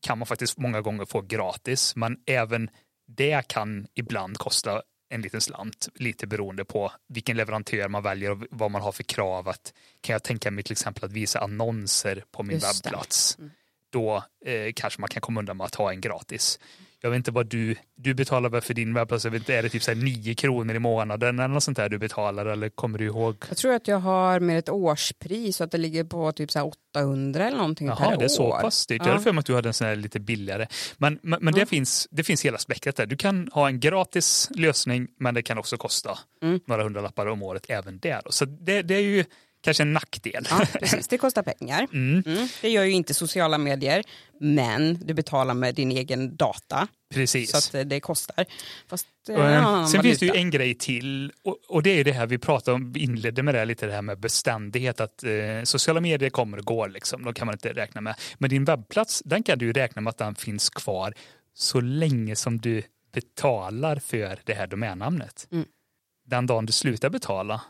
[0.00, 2.70] kan man faktiskt många gånger få gratis, men även
[3.06, 8.42] det kan ibland kosta en liten slant, lite beroende på vilken leverantör man väljer och
[8.50, 9.48] vad man har för krav.
[9.48, 12.90] Att, kan jag tänka mig till exempel att visa annonser på min Just det.
[13.90, 16.58] Då eh, kanske man kan komma undan med att ha en gratis.
[17.00, 19.62] Jag vet inte vad du, du betalar väl för din webbplats, jag vet inte, är
[19.62, 22.68] det typ så här 9 kronor i månaden eller något sånt där du betalar eller
[22.68, 23.44] kommer du ihåg?
[23.48, 26.58] Jag tror att jag har med ett årspris så att det ligger på typ så
[26.58, 28.18] här 800 eller någonting per Jaha, år.
[28.18, 28.98] det är så pass dyrt.
[28.98, 29.10] Jag Ja.
[29.10, 30.66] hade för mig att du hade en sån här lite billigare.
[30.96, 33.06] Men, men, men det, finns, det finns hela spektrat där.
[33.06, 36.60] Du kan ha en gratis lösning, men det kan också kosta Mm.
[36.66, 38.20] några hundralappar om året även där.
[38.30, 39.24] Så det, det är ju
[39.60, 40.46] kanske en nackdel.
[40.50, 41.08] Ja, precis.
[41.08, 41.86] Det kostar pengar.
[41.92, 42.22] Mm.
[42.26, 42.48] Mm.
[42.60, 44.04] Det gör ju inte sociala medier,
[44.40, 46.88] men du betalar med din egen data.
[47.14, 47.50] Precis.
[47.50, 48.44] Så att eh, det kostar.
[48.86, 52.04] Fast, eh, eh, annan Sen finns det ju en grej till och, och det är
[52.04, 55.00] det här vi pratade om, vi inledde med det här, lite det här med beständighet,
[55.00, 55.30] att eh,
[55.64, 58.14] sociala medier kommer och går liksom, de kan man inte räkna med.
[58.38, 61.14] Men din webbplats, den kan du ju räkna med att den finns kvar
[61.54, 65.48] så länge som du betalar för det här domännamnet.
[65.52, 65.64] Mm.
[66.26, 67.60] Den dagen du slutar betala,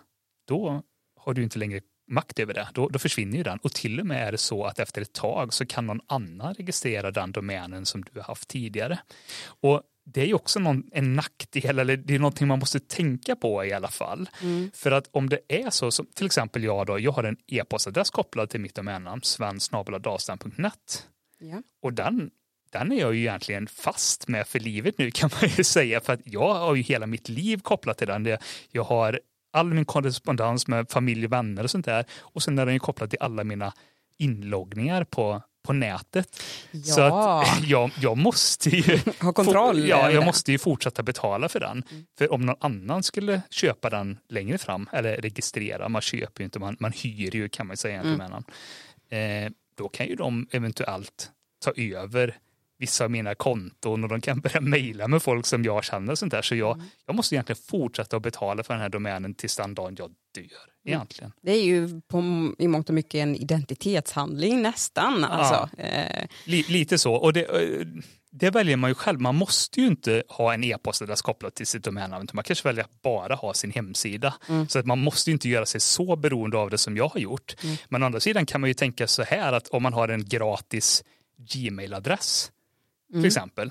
[0.48, 0.83] då
[1.28, 2.68] har du inte längre makt över det.
[2.74, 3.58] Då, då försvinner ju den.
[3.58, 6.54] Och till och med är det så att efter ett tag så kan någon annan
[6.54, 8.98] registrera den domänen som du har haft tidigare.
[9.60, 13.36] Och det är ju också någon, en nackdel, eller det är någonting man måste tänka
[13.36, 14.28] på i alla fall.
[14.42, 14.70] Mm.
[14.74, 18.10] För att om det är så, som till exempel jag då, jag har en e-postadress
[18.10, 21.06] kopplad till mitt domännamn, svensnabel.dalstan.net.
[21.38, 21.62] Ja.
[21.82, 22.30] Och den,
[22.70, 26.12] den är jag ju egentligen fast med för livet nu kan man ju säga, för
[26.12, 28.36] att jag har ju hela mitt liv kopplat till den.
[28.70, 29.20] Jag har
[29.58, 32.04] all min korrespondens med familj och vänner och sånt där.
[32.20, 33.72] Och sen är den ju kopplad till alla mina
[34.18, 36.42] inloggningar på, på nätet.
[36.84, 37.42] Så Ja.
[37.42, 41.60] att jag, jag måste ju Ha kontroll ja, över jag måste ju fortsätta betala för
[41.60, 41.82] den.
[42.18, 46.58] För om någon annan skulle köpa den längre fram, eller registrera, man köper ju inte,
[46.58, 48.20] man, man hyr ju kan man säga Mm.
[48.20, 49.44] mm.
[49.46, 51.30] eh, då kan ju de eventuellt
[51.64, 52.36] ta över
[52.78, 56.18] vissa av mina konton och de kan börja mejla med folk som jag känner och
[56.18, 56.42] sånt där.
[56.42, 56.86] Så jag, Mm.
[57.06, 60.42] jag måste egentligen fortsätta att betala för den här domänen tills den dagen jag dör.
[60.44, 60.48] Mm.
[60.96, 61.32] Egentligen.
[61.42, 62.18] Det är ju på,
[62.58, 65.24] i mångt och mycket en identitetshandling nästan.
[65.24, 65.80] Alltså.
[65.80, 67.14] Eh, Li, lite så.
[67.14, 67.86] Och det, eh,
[68.30, 69.20] det väljer man ju själv.
[69.20, 72.28] Man måste ju inte ha en e-postadress kopplad till sitt domännamn.
[72.32, 74.34] Man kanske väljer att bara ha sin hemsida.
[74.68, 77.20] Så att man måste ju inte göra sig så beroende av det som jag har
[77.20, 77.56] gjort.
[77.88, 80.24] Men å andra sidan kan man ju tänka så här att om man har en
[80.24, 81.04] gratis
[81.52, 82.50] Gmail-adress
[83.12, 83.70] till exempel.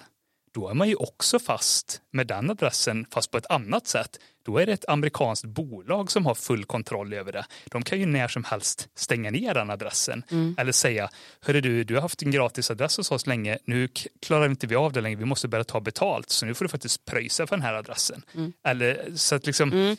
[0.53, 4.19] Då är man ju också fast med den adressen fast på ett annat sätt.
[4.45, 7.45] då är det ett amerikanskt bolag som har full kontroll över det.
[7.65, 10.23] De kan ju när som helst stänga ner den adressen.
[10.57, 11.09] Eller säga,
[11.41, 13.87] hörru du, du har haft en gratis adress hos oss länge, nu
[14.21, 16.69] klarar inte vi av det längre, vi måste börja ta betalt, så nu får du
[16.69, 18.23] faktiskt pröjsa för den här adressen.
[18.63, 19.95] Eller så att liksom,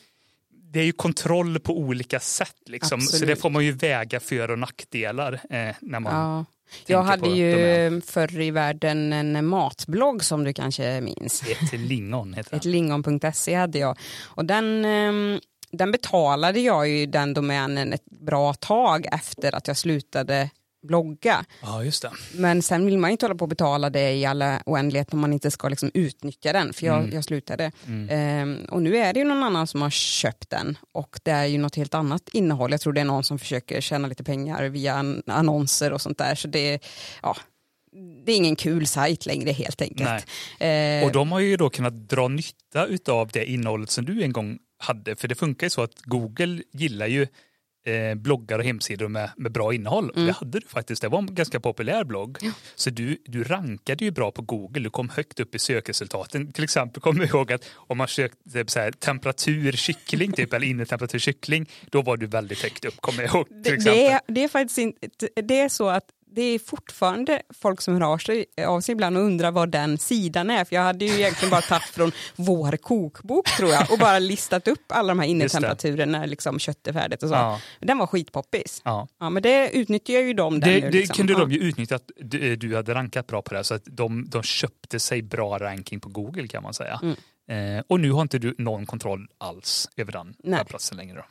[0.50, 2.56] det är ju kontroll på olika sätt.
[2.66, 3.00] Liksom.
[3.00, 6.44] Så det får man ju väga för och nackdelar eh, när man Ja.
[6.86, 11.42] Jag hade ju förr i världen en matblogg som du kanske minns.
[11.42, 12.68] Ett lingon heter Ett det.
[12.68, 13.98] lingon.se hade jag.
[14.24, 19.76] Och den, ehm, den betalade jag ju den domänen ett bra tag efter att jag
[19.76, 20.50] slutade
[20.82, 21.44] blogga.
[21.62, 22.10] Ja, just det.
[22.34, 25.32] Men sen vill man inte hålla på och betala det i alla oändlighet om man
[25.32, 27.14] inte ska liksom utnyttja den, för jag, Mm.
[27.14, 27.72] jag slutade.
[27.86, 28.08] Mm.
[28.10, 31.44] Ehm, och nu är det ju någon annan som har köpt den och det är
[31.46, 32.70] ju något helt annat innehåll.
[32.70, 36.18] Jag tror det är någon som försöker tjäna lite pengar via an- annonser och sånt
[36.18, 36.34] där.
[36.34, 36.80] Så det,
[37.22, 37.36] ja,
[38.26, 40.24] det är ingen kul sajt längre helt enkelt.
[40.60, 44.32] Eh, Och de har ju då kunnat dra nytta av det innehållet som du en
[44.32, 45.16] gång hade.
[45.16, 47.26] För det funkar ju så att Google gillar ju
[47.84, 50.12] eh, bloggar och hemsidor med, med bra innehåll.
[50.14, 50.26] Mm.
[50.26, 51.02] Det hade du faktiskt.
[51.02, 52.38] Det var en ganska populär blogg.
[52.74, 54.82] Så du, du rankade ju bra på Google.
[54.82, 56.52] Du kom högt upp i sökresultaten.
[56.52, 60.52] Till exempel kommer jag ihåg att om man sökte typ så här, temperatur kyckling typ,
[60.52, 63.48] eller innetemperatur kyckling, då var du väldigt högt upp, kommer jag ihåg.
[63.64, 63.94] Till exempel.
[63.94, 67.94] det, är, det är faktiskt inte, det är så att det är fortfarande folk som
[67.94, 70.64] hör av sig, av sig ibland och undrar vad den sidan är.
[70.64, 74.68] För jag hade ju egentligen bara tagit från vår kokbok tror jag och bara listat
[74.68, 77.34] upp alla de här innetemperaturen när liksom kött är färdigt och så.
[77.34, 77.60] Ja.
[77.80, 78.82] Den var skitpoppis.
[78.84, 79.08] Ja.
[79.20, 80.80] Ja, men det utnyttjar ju de Det, nu.
[80.80, 81.16] det liksom.
[81.16, 81.38] kunde ja.
[81.38, 84.42] de ju utnyttja att du, du hade rankat bra på det så att de, de
[84.42, 87.00] köpte sig bra ranking på Google kan man säga.
[87.48, 90.64] Eh, och nu har inte du någon kontroll alls över den Nej.
[90.64, 91.16] platsen längre.
[91.16, 91.24] Då.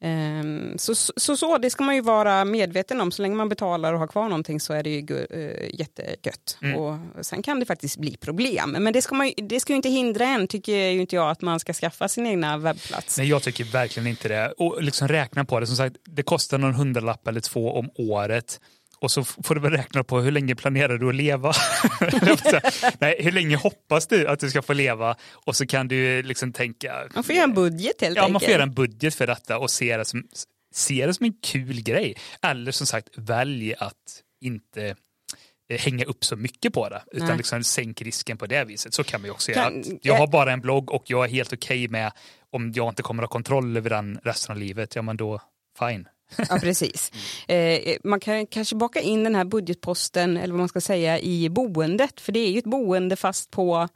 [0.00, 3.12] Ehm, så, så, så det ska man ju vara medveten om.
[3.12, 6.58] Så länge man betalar och har kvar någonting så är det ju eh, jättegött.
[6.62, 6.76] Mm.
[6.76, 8.76] Och sen kan det faktiskt bli problem.
[8.78, 11.42] Men det ska, man, det ska ju inte hindra en, tycker ju inte jag, att
[11.42, 13.18] man ska skaffa sin egna webbplats.
[13.18, 14.52] Nej, jag tycker verkligen inte det.
[14.58, 15.66] Och liksom räkna på det.
[15.66, 18.60] Som sagt, det kostar någon hundralapp eller två om året.
[19.00, 21.52] Och så får du väl räkna på hur länge planerar du att leva?
[22.98, 25.16] Nej, hur länge hoppas du att du ska få leva?
[25.32, 27.08] Och så kan du liksom tänka...
[27.14, 28.32] Man får göra en budget helt Ja, enkelt.
[28.32, 30.28] man får göra en budget för detta och se det som,
[30.74, 32.14] se det som en kul grej.
[32.42, 34.96] Eller som sagt, välj att inte
[35.70, 37.02] eh, hänga upp så mycket på det.
[37.12, 37.36] Utan Nej.
[37.36, 38.94] liksom sänk risken på det viset.
[38.94, 39.94] Så kan man ju också Kan- göra.
[39.96, 42.12] Att jag har bara en blogg och jag är helt okej med
[42.52, 44.96] om jag inte kommer att ha kontroll över den resten av livet.
[44.96, 45.40] Ja, men då
[45.78, 46.08] fine.
[46.48, 47.12] Ja, precis.
[47.48, 51.48] Eh, man kan kanske baka in den här budgetposten, eller vad man ska säga, i
[51.50, 52.20] boendet.
[52.20, 53.88] För det är ju ett boende fast på,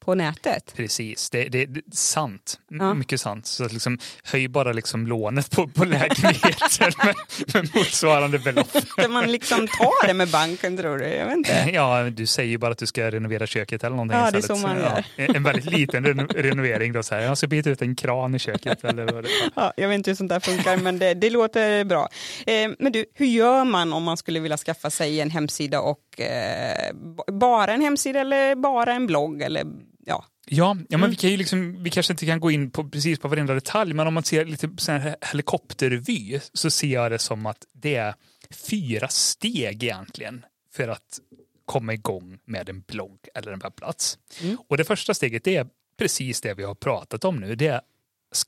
[0.00, 0.72] på nätet.
[0.76, 2.60] Precis, det, det, det är sant.
[2.68, 2.94] Ja.
[2.94, 3.46] Mycket sant.
[3.46, 7.14] Så att liksom, höj bara liksom lånet på, på lägenheten med,
[7.54, 8.68] med motsvarande belopp.
[8.86, 11.04] Ska man liksom ta det med banken tror du?
[11.08, 11.70] Jag vet inte.
[11.72, 14.42] Ja, du säger ju bara att du ska renovera köket eller någonting Ja, det är
[14.42, 17.02] så man Ja, en väldigt liten reno- renovering då.
[17.02, 17.22] Så här.
[17.22, 18.84] Jag ska byta ut en kran i köket.
[18.84, 19.50] Eller vad det är.
[19.56, 22.08] Ja, jag vet inte hur sånt där funkar, men det, det låter bra.
[22.46, 26.20] Eh, men du, hur gör man om man skulle vilja skaffa sig en hemsida och
[26.20, 26.94] eh,
[27.32, 29.42] bara en hemsida eller bara en blogg?
[29.42, 29.64] Eller,
[30.06, 30.24] ja.
[30.46, 31.00] Ja, ja Mm.
[31.00, 33.54] men vi, kan ju liksom, vi kanske inte kan gå in på precis på varenda
[33.54, 37.66] detalj, men om man ser lite sån här helikoptervy så ser jag det som att
[37.72, 38.14] det är
[38.50, 41.20] fyra steg egentligen för att
[41.64, 44.18] komma igång med en blogg eller en webbplats.
[44.42, 44.56] Mm.
[44.68, 47.80] Och det första steget är precis det vi har pratat om nu, det är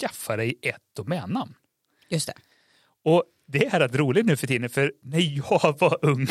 [0.00, 1.54] skaffa dig ett domännamn.
[2.08, 2.34] Just det.
[3.04, 6.26] Och det är rätt roligt nu för tiden, för när jag var ung,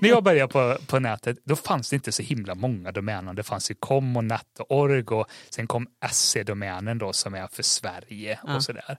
[0.00, 3.36] när jag började på, på nätet, då fanns det inte så himla många domännamn.
[3.36, 7.46] Det fanns ju com och net och org och sen kom SE-domänen då som är
[7.52, 8.56] för Sverige Ja.
[8.56, 8.98] och sådär.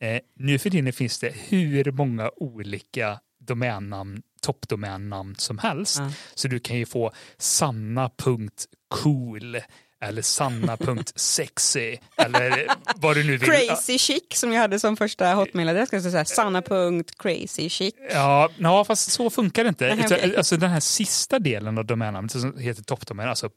[0.00, 5.98] Eh, nu för tiden finns det hur många olika domännamn, toppdomännamn som helst.
[5.98, 6.12] Ja.
[6.34, 9.56] Så du kan ju få sanna.cool
[10.00, 13.50] eller sanna.sexy eller vad du nu vill.
[13.50, 16.02] Crazy chic som jag hade som första hotmail-adress.
[16.02, 17.94] Säga sanna.crazychic.
[18.10, 19.94] Ja, ja, fast så funkar det inte.
[19.94, 20.36] Nej, okej.
[20.36, 23.50] Alltså den här sista delen av domännamnet som heter toppdomän, alltså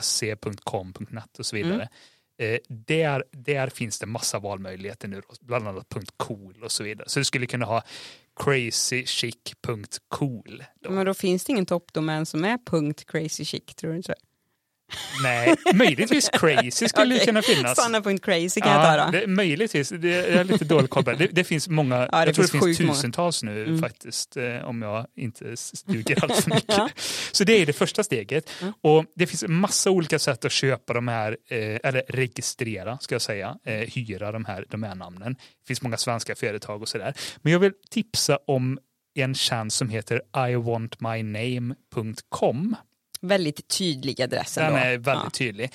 [0.00, 1.88] .se, .com, .net och så vidare.
[2.42, 7.08] Eh, där, där finns det massa valmöjligheter nu, bland annat .cool och så vidare.
[7.08, 7.82] Så du skulle kunna ha
[8.44, 10.64] crazychic.cool.
[10.80, 10.90] då.
[10.90, 12.58] Men då finns det ingen toppdomän som är
[13.06, 14.14] .crazychic, tror du inte?
[15.22, 17.26] Nej, möjligtvis crazy skulle Okej.
[17.26, 17.76] kunna finnas.
[17.76, 19.10] Sanna.crazy kan jag ta då.
[19.18, 19.88] det, möjligtvis.
[19.88, 21.28] Det, har lite dålig på det.
[21.32, 21.44] det.
[21.44, 22.94] Finns många, det jag tror finns det finns sjukt många.
[22.94, 23.78] tusentals nu Mm.
[23.80, 25.54] faktiskt, eh, om jag inte
[25.86, 26.64] ljuger allt för mycket.
[26.68, 26.74] Ja.
[26.80, 26.90] Mm.
[27.32, 28.50] Så det är det första steget.
[28.82, 33.22] Och det finns massa olika sätt att köpa de här, eh, eller registrera, ska jag
[33.22, 35.34] säga, eh, hyra de här domännamnen.
[35.34, 37.14] Det finns många svenska företag och sådär.
[37.42, 38.78] Men jag vill tipsa om
[39.14, 42.76] en tjänst som heter iwantmyname.com.
[43.20, 44.78] Väldigt tydlig adress Den ändå.
[44.78, 45.30] är väldigt Ja.
[45.30, 45.72] tydlig.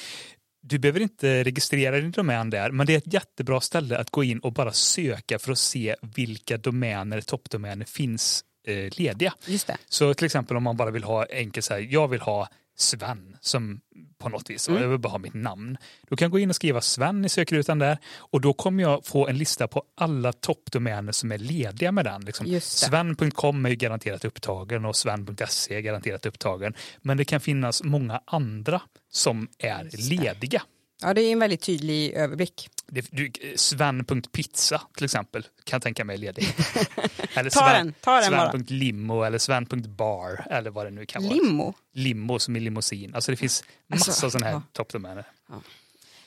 [0.66, 4.24] du behöver inte registrera din domän där, men det är ett jättebra ställe att gå
[4.24, 9.34] in och bara söka för att se vilka domäner, toppdomäner finns eh, lediga.
[9.46, 9.78] Just det.
[9.90, 13.38] Så till exempel om man bara vill ha enkelt så här, jag vill ha Sven
[13.42, 13.82] som
[14.18, 14.82] på något vis, Mm.
[14.82, 15.78] jag vill bara ha mitt namn.
[16.10, 19.06] Då kan jag gå in och skriva Sven i sökrutan där och då kommer jag
[19.06, 22.26] få en lista på alla toppdomäner som är lediga med den.
[22.26, 22.60] Liksom.
[22.62, 26.74] Sven.com är ju garanterat upptagen och sven.se är garanterat upptagen.
[27.02, 30.62] Men det kan finnas många andra som är lediga.
[31.04, 32.70] Ja, det är en väldigt tydlig överblick.
[32.88, 36.48] Det, du, Sven.pizza till exempel kan jag tänka mig är ledig.
[37.34, 38.52] eller Ta den, ta den bara.
[38.52, 41.34] Sven.limo eller Sven.bar eller vad det nu kan vara.
[41.34, 41.74] Limo.
[41.94, 43.16] Limo som i limousin.
[43.16, 44.62] Alltså det finns massa Alltså, sådana här ja.
[44.72, 45.26] toppdomäner.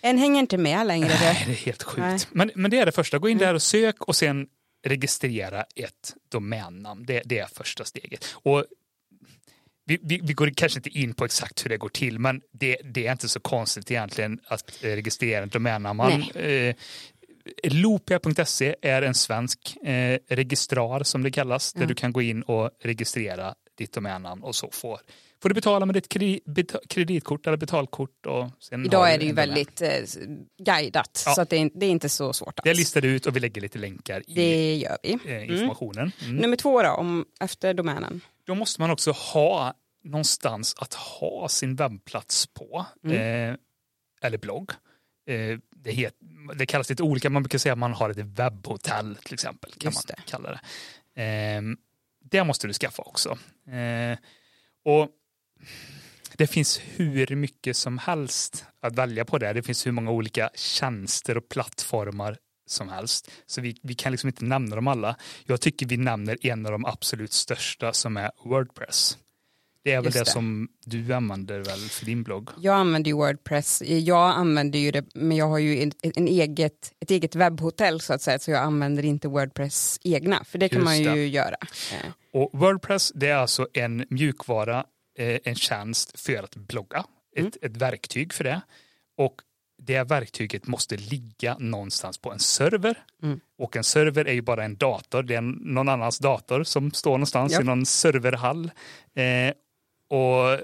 [0.00, 1.08] En hänger inte med längre.
[1.08, 1.52] Nej, Det.
[1.52, 1.98] det är helt sjukt.
[1.98, 2.18] Nej.
[2.30, 3.18] Men, men det är det första.
[3.18, 4.46] Gå in där och sök och sen
[4.86, 7.06] registrera ett domännamn.
[7.06, 8.24] Det, det är första steget.
[8.34, 8.64] Och
[9.86, 12.76] vi, vi, vi går kanske inte in på exakt hur det går till, men det,
[12.84, 16.00] det är inte så konstigt egentligen att eh, registrera ett domännamn.
[16.34, 16.74] Eh,
[17.64, 21.86] Loopia.se är en svensk eh, registrar som det kallas, där Ja.
[21.86, 25.00] du kan gå in och registrera ditt domännamn och så får,
[25.46, 28.26] får du betala med ditt kredit, beta, kreditkort eller betalkort.
[28.26, 29.88] Och sen Idag är det ju väldigt eh,
[30.58, 31.34] guidat, Ja.
[31.34, 32.78] så att det, är, det är inte så svårt Det alls.
[32.78, 35.12] listar du ut och vi lägger lite länkar i Det gör vi.
[35.24, 36.12] eh, informationen.
[36.22, 36.36] Mm.
[36.36, 38.20] Nummer två då, om, efter domänen.
[38.46, 39.74] Då måste man också ha
[40.04, 42.86] någonstans att ha sin webbplats på.
[43.04, 43.50] Mm.
[43.50, 43.56] Eh,
[44.22, 44.70] eller blogg.
[45.28, 46.14] Eh, det, het,
[46.54, 49.72] det kallas lite olika, man brukar säga att man har ett webbhotell till exempel.
[49.72, 50.58] Kan Just man kalla
[51.14, 51.22] det.
[51.22, 51.62] Eh,
[52.30, 53.38] det måste du skaffa också.
[53.70, 54.18] Eh,
[54.84, 55.08] och
[56.36, 59.52] det finns hur mycket som helst att välja på det.
[59.52, 62.36] Det finns hur många olika tjänster och plattformar
[62.66, 63.30] som helst.
[63.46, 65.16] Så vi, vi kan liksom inte nämna dem alla.
[65.44, 69.18] Jag tycker vi nämner en av de absolut största som är Wordpress.
[69.84, 70.30] Det är väl det, det.
[70.30, 72.50] som du använder väl för din blogg?
[72.58, 73.82] Jag använder ju Wordpress.
[73.86, 78.12] Jag använder ju det, men jag har ju en, en eget, ett eget webbhotell så
[78.14, 81.26] att säga, så jag använder inte Wordpress egna, för det kan Just man ju det.
[81.26, 81.56] göra.
[82.32, 84.84] Och Wordpress det är alltså en mjukvara,
[85.18, 87.04] en tjänst för att blogga.
[87.36, 87.48] Mm.
[87.48, 88.60] Ett, ett verktyg för det.
[89.16, 89.42] Och
[89.82, 93.04] det verktyget måste ligga någonstans på en server.
[93.22, 93.40] Mm.
[93.58, 97.10] Och en server är ju bara en dator, det är någon annans dator som står
[97.10, 97.60] någonstans Ja.
[97.60, 98.70] i någon serverhall.
[99.14, 99.52] Eh,
[100.08, 100.60] och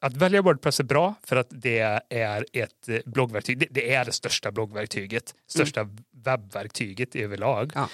[0.00, 1.78] att välja Wordpress är bra för att det
[2.10, 3.58] är ett eh, bloggverktyg.
[3.58, 7.72] Det, det är det största bloggverktyget, största webbverktyget överlag.
[7.74, 7.88] Ja.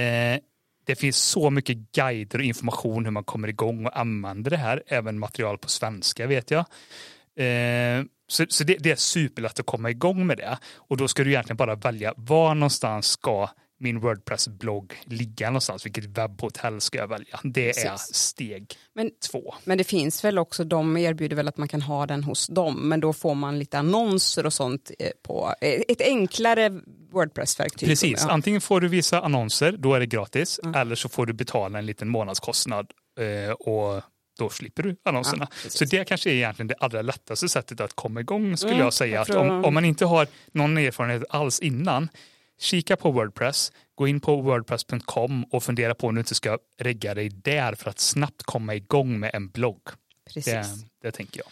[0.00, 0.40] Eh,
[0.88, 4.82] det finns så mycket guider och information hur man kommer igång och använder det här.
[4.86, 6.64] Även material på svenska vet jag.
[7.36, 10.58] Eh, så så det, det är superlätt att komma igång med det.
[10.74, 13.48] Och då ska du egentligen bara välja var någonstans ska
[13.80, 15.86] min Wordpress-blogg ligga någonstans.
[15.86, 17.40] Vilket webbhotell ska jag välja?
[17.42, 18.14] Det är Precis.
[18.14, 19.54] steg Men, två.
[19.64, 22.88] men det finns väl också, de erbjuder väl att man kan ha den hos dem,
[22.88, 26.80] men då får man lite annonser och sånt eh, på eh, ett enklare
[27.12, 27.88] Wordpress-verktyg.
[27.88, 28.30] Precis, Ja.
[28.32, 30.60] antingen får du visa annonser, då är det gratis.
[30.74, 32.86] Eller så får du betala en liten månadskostnad
[33.20, 34.02] eh, och
[34.38, 35.48] då slipper du annonserna.
[35.64, 38.84] Ja, så det kanske är egentligen det allra lättaste sättet att komma igång skulle Mm,
[38.84, 39.14] jag säga.
[39.14, 42.08] jag att om, om man inte har någon erfarenhet alls innan,
[42.58, 47.14] kika på Wordpress, gå in på wordpress.com och fundera på om du inte ska regga
[47.14, 49.82] dig där för att snabbt komma igång med en blogg.
[50.34, 50.44] Precis.
[50.44, 51.46] Det, det tänker jag.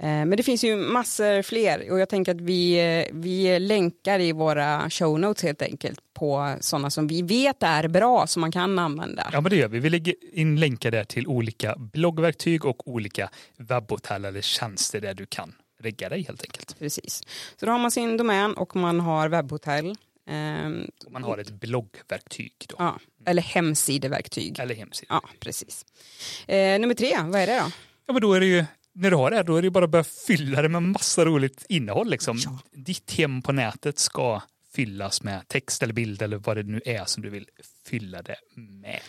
[0.00, 4.20] Eh, Men det finns ju massor fler och jag tänker att vi, eh, vi länkar
[4.20, 8.52] i våra show notes helt enkelt på sådana som vi vet är bra som man
[8.52, 9.30] kan använda.
[9.32, 9.78] Ja, men det gör vi.
[9.78, 15.26] Vi lägger in länkar där till olika bloggverktyg och olika webbhotell eller tjänster där du
[15.26, 16.78] kan regga dig helt enkelt.
[16.78, 17.22] Precis.
[17.56, 19.94] Så då har man sin domän och man har webbhotell.
[21.06, 24.58] Och man har ett bloggverktyg då, ja, eller hemsideverktyg.
[24.58, 25.06] eller hemsida.
[25.08, 25.86] Ja, precis.
[26.46, 27.70] Eh, nummer tre, vad är det då?
[28.06, 29.70] Ja, men då är det ju, när du har det här, då är det ju
[29.70, 32.10] bara att börja fylla det med massa roligt innehåll.
[32.10, 32.38] Liksom.
[32.44, 32.58] Ja.
[32.72, 34.42] Ditt hem på nätet ska
[34.74, 37.46] fyllas med text eller bild eller vad det nu är som du vill
[37.86, 39.00] fylla det med.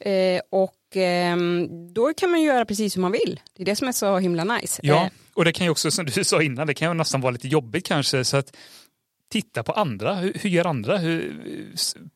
[0.00, 3.40] Eh, och ehm, då kan man göra precis som man vill.
[3.56, 4.80] Det är det som är så himla nice.
[4.82, 7.20] Ja, Eh, och det kan ju också, som du sa innan, det kan ju nästan
[7.20, 8.24] vara lite jobbigt kanske.
[8.24, 8.56] Så att
[9.30, 10.14] titta på andra.
[10.14, 10.98] Hur, hur gör andra?
[10.98, 11.36] Hur,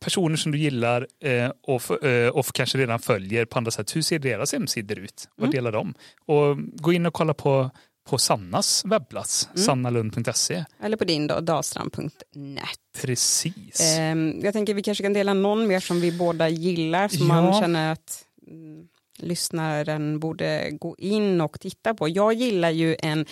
[0.00, 3.96] personer som du gillar eh, och, eh, och kanske redan följer på andra sätt.
[3.96, 5.28] Hur ser deras hemsidor ut?
[5.36, 5.94] Vad delar de?
[6.26, 7.70] Och gå in och kolla på,
[8.08, 10.64] på Sannas webbplats, sannalund.se.
[10.82, 12.78] Eller på din då, dalstrand.net.
[13.02, 13.96] Precis.
[13.98, 17.44] Ehm, jag tänker vi kanske kan dela någon mer som vi båda gillar som man
[17.44, 17.60] Ja.
[17.60, 18.86] känner att mm,
[19.18, 22.08] lyssnaren borde gå in och titta på.
[22.08, 23.26] Jag gillar ju en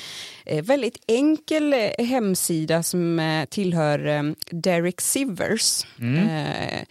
[0.47, 5.87] eh, väldigt enkel eh, hemsida som eh, tillhör Derek Sivers.
[5.99, 6.85] Mm.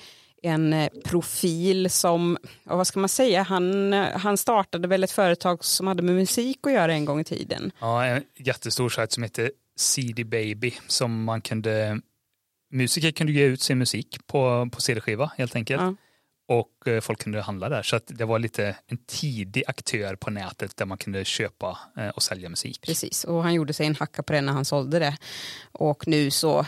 [0.44, 6.04] En profil som, vad ska man säga, han, han startade väl ett företag som hade
[6.04, 7.72] med musik att göra en gång i tiden.
[7.80, 12.02] Ja, en jättestor sajt som heter CD Baby som man kunde,
[12.72, 15.82] musiker kunde ge ut sin musik på, på CD-skiva helt enkelt.
[15.82, 15.96] Ja.
[16.52, 17.84] Och eh, folk kunde handla där.
[17.84, 22.24] Så det var lite en tidig aktör på nätet där man kunde köpa eh, och
[22.24, 22.82] sälja musik.
[22.82, 25.18] Precis, och han gjorde sig en hacka på det när han sålde det.
[25.72, 26.66] Och nu så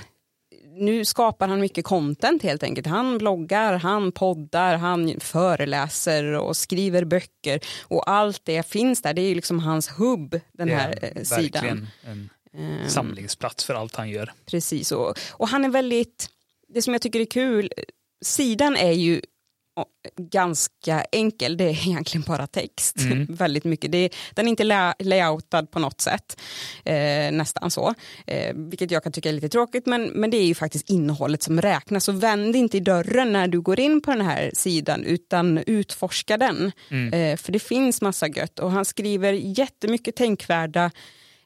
[0.75, 2.87] nu skapar han mycket content helt enkelt.
[2.87, 7.59] Han bloggar, han poddar, han föreläser och skriver böcker.
[7.81, 9.13] Och allt det finns där.
[9.13, 11.51] Det är ju liksom hans hubb, den här eh, sidan.
[11.51, 14.31] verkligen en Ehm, samlingsplats för allt han gör.
[14.45, 16.29] Precis, och, och han är väldigt,
[16.67, 17.71] det som jag tycker är kul,
[18.21, 19.21] sidan är ju
[20.17, 22.97] ganska enkel, det är egentligen bara text.
[22.97, 23.25] Mm.
[23.29, 23.91] Väldigt mycket.
[23.91, 26.39] Det är, den är inte lay- layoutad på något sätt,
[26.85, 27.93] eh, nästan så.
[28.27, 31.43] Eh, vilket jag kan tycka är lite tråkigt, men, men det är ju faktiskt innehållet
[31.43, 32.03] som räknas.
[32.03, 36.37] Så vänd inte i dörren när du går in på den här sidan, utan utforska
[36.37, 36.71] den.
[37.13, 40.91] Eh, för det finns massa gött och han skriver jättemycket tänkvärda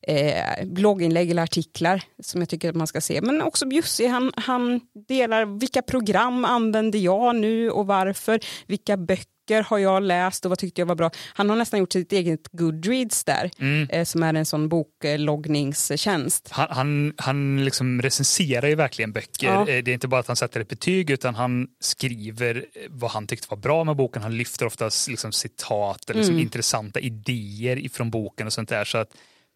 [0.08, 3.22] eh, blogginlägg eller artiklar som jag tycker att man ska se.
[3.22, 9.64] Men också Bjussi, han, han delar vilka program använder jag nu och varför, vilka böcker
[9.64, 11.12] har jag läst och vad tyckte jag var bra.
[11.34, 13.52] Han har nästan gjort sitt eget Goodreads där,
[13.90, 16.48] eh, som är en sån bokloggningstjänst.
[16.52, 19.48] Han, han, han liksom recenserar ju verkligen böcker.
[19.48, 19.60] Ja.
[19.70, 23.12] Eh, Det är inte bara att han sätter ett betyg utan han skriver eh, vad
[23.12, 24.22] han tyckte var bra med boken.
[24.22, 26.44] Han lyfter oftast liksom citat eller liksom Mm.
[26.44, 28.86] intressanta idéer ifrån boken och sånt där.
[28.86, 29.10] Så att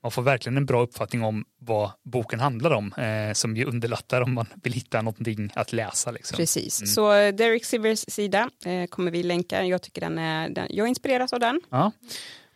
[0.03, 4.21] man får verkligen en bra uppfattning om vad boken handlar om eh, som ju underlättar
[4.21, 6.11] om man vill hitta någonting att läsa.
[6.11, 6.35] Liksom.
[6.35, 9.65] Precis, så eh, Derek Sivers sida eh, kommer vi länka.
[9.65, 11.61] Jag tycker den är, den, jag inspireras av den.
[11.69, 11.91] Ja.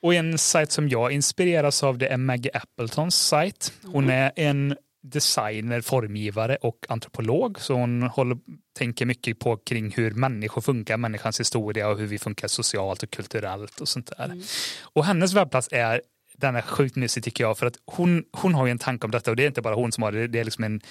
[0.02, 3.74] Och en sajt som jag inspireras av det är Maggie Appletons sajt.
[3.84, 7.60] Hon är en designer, formgivare och antropolog.
[7.60, 8.38] Så hon håller,
[8.78, 13.10] tänker mycket på kring hur människor funkar, människans historia och hur vi funkar socialt och
[13.10, 14.42] kulturellt och sånt där.
[14.82, 16.02] Och hennes webbplats är
[16.38, 19.12] den är sjukt mysig tycker jag för att hon, hon har ju en tanke om
[19.12, 20.82] detta och det är inte bara hon som har det, det är liksom en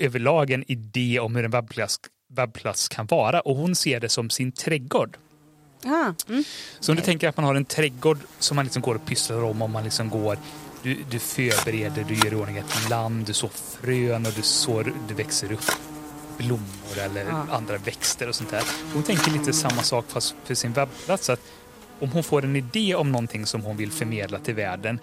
[0.00, 1.96] överlag en idé om hur en webbplats,
[2.36, 5.16] webbplats kan vara och hon ser det som sin trädgård.
[5.84, 6.44] Ah, mm.
[6.80, 9.44] Så om du tänker att man har en trädgård som man liksom går och pysslar
[9.44, 10.38] om och man liksom går
[10.82, 14.92] du, du förbereder, du gör i ordning ett land, du sår frön och du, sår,
[15.08, 15.70] du växer upp
[16.38, 17.46] blommor eller Ja.
[17.50, 18.62] andra växter och sånt där.
[18.94, 21.30] Hon tänker lite samma sak fast för sin webbplats.
[21.30, 21.40] Att
[22.00, 25.00] om hon får en idé om någonting som hon vill förmedla till världen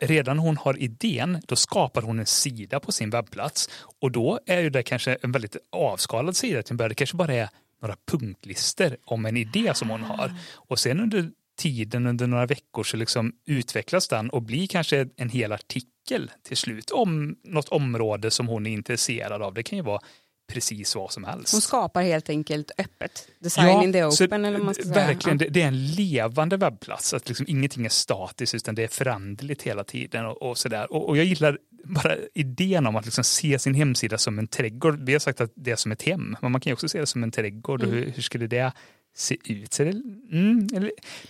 [0.00, 3.70] Redan hon har idén, då skapar hon en sida på sin webbplats.
[4.00, 6.88] Och då är ju det kanske en väldigt avskalad sida till en början.
[6.88, 7.48] Det kanske bara är
[7.82, 10.34] några punktlister om en idé som hon har.
[10.54, 15.28] Och sen under tiden, under några veckor, så liksom utvecklas den och blir kanske en
[15.28, 19.54] hel artikel till slut om något område som hon är intresserad av.
[19.54, 20.00] Det kan ju vara
[20.48, 21.52] precis vad som helst.
[21.52, 23.28] Hon skapar helt enkelt öppet.
[23.38, 24.94] Design in the open eller man ska säga.
[24.94, 27.14] Verkligen, det, det är en levande webbplats.
[27.14, 30.26] Att liksom ingenting är statiskt utan det är föränderligt hela tiden.
[30.26, 30.92] Och, och, sådär.
[30.92, 35.00] Och, och jag gillar bara idén om att liksom se sin hemsida som en trädgård.
[35.00, 37.00] Vi har sagt att det är som ett hem, men man kan ju också se
[37.00, 37.82] det som en trädgård.
[37.82, 37.94] Mm.
[37.94, 38.72] Hur, hur skulle det
[39.18, 39.72] se ut?
[39.74, 39.90] Så det,
[40.32, 40.68] mm,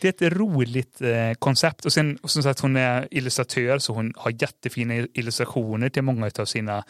[0.01, 1.84] det är ett roligt eh, koncept.
[1.84, 6.30] Och sen och som sagt, hon är illustratör så hon har jättefina illustrationer till många
[6.39, 6.84] av sina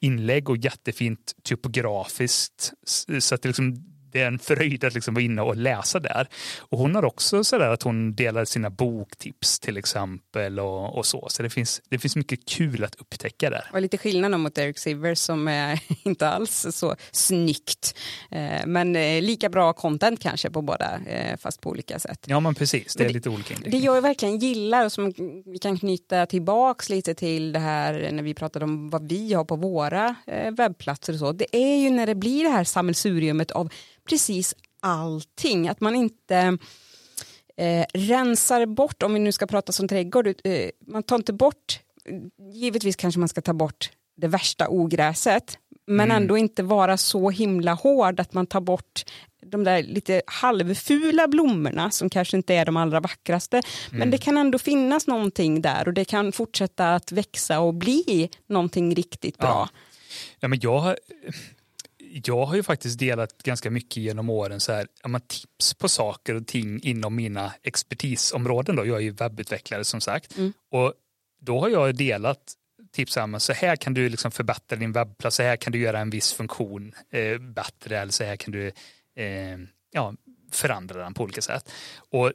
[0.00, 2.72] inlägg och jättefint typografiskt.
[3.18, 6.28] Så att det, liksom, det är en fröjd att liksom vara inne och läsa där.
[6.58, 11.26] Och hon har också sådär att hon delar sina boktips till exempel och, och så.
[11.30, 13.64] Så det finns, det finns mycket kul att upptäcka där.
[13.72, 17.94] Och lite skillnad mot Eric Sivers som är inte alls så snyggt.
[18.30, 22.24] Eh, Men eh, lika bra content kanske på båda, eh, fast på olika sätt.
[22.26, 23.82] Ja men precis, det är det- lite olika Det inriktning.
[23.82, 25.12] jag verkligen gillar och som
[25.46, 29.44] vi kan knyta tillbaks lite till det här när vi pratade om vad vi har
[29.44, 30.14] på våra
[30.56, 31.32] webbplatser och så.
[31.32, 33.68] Det är ju när det blir det här sammelsuriumet av
[34.08, 35.68] precis allting.
[35.68, 36.58] Att man inte
[37.56, 41.78] eh, rensar bort, om vi nu ska prata som trädgård, eh, man tar inte bort,
[42.52, 46.22] givetvis kanske man ska ta bort det värsta ogräset, men Mm.
[46.22, 49.04] ändå inte vara så himla hård att man tar bort
[49.46, 53.56] de där lite halvfula blommorna som kanske inte är de allra vackraste.
[53.56, 53.98] Mm.
[53.98, 58.30] Men det kan ändå finnas någonting där och det kan fortsätta att växa och bli
[58.46, 59.68] någonting riktigt bra.
[59.72, 59.78] Ja.
[60.40, 60.96] Ja, men jag,
[62.22, 66.34] jag har ju faktiskt delat ganska mycket genom åren så här, ja, tips på saker
[66.34, 68.76] och ting inom mina expertisområden.
[68.76, 68.86] Då.
[68.86, 70.36] Jag är ju webbutvecklare som sagt.
[70.36, 70.52] Mm.
[70.70, 70.94] Och
[71.40, 72.54] då har jag delat
[72.92, 76.00] tips här, så här kan du liksom förbättra din webbplats, så här kan du göra
[76.00, 78.66] en viss funktion eh, bättre eller så här kan du
[79.16, 79.58] eh,
[79.90, 80.14] ja,
[80.52, 81.72] förändra den på olika sätt.
[82.10, 82.32] Och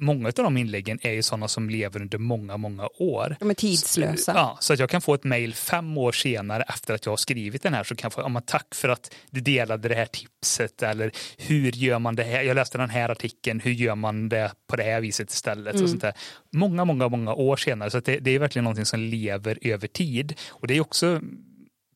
[0.00, 3.36] många av de inläggen är ju sådana som lever under många, många år.
[3.40, 4.32] De är tidslösa.
[4.34, 7.16] Ja, så att jag kan få ett mejl fem år senare efter att jag har
[7.16, 9.94] skrivit den här så kan jag få, ja, men tack för att du delade det
[9.94, 12.42] här tipset eller hur gör man det här?
[12.42, 15.80] Jag läste den här artikeln, hur gör man det på det här viset istället?
[15.80, 16.12] Och sånt där.
[16.52, 20.34] Många, många, många år senare, så det, det är verkligen någonting som lever över tid.
[20.50, 21.20] Och det är också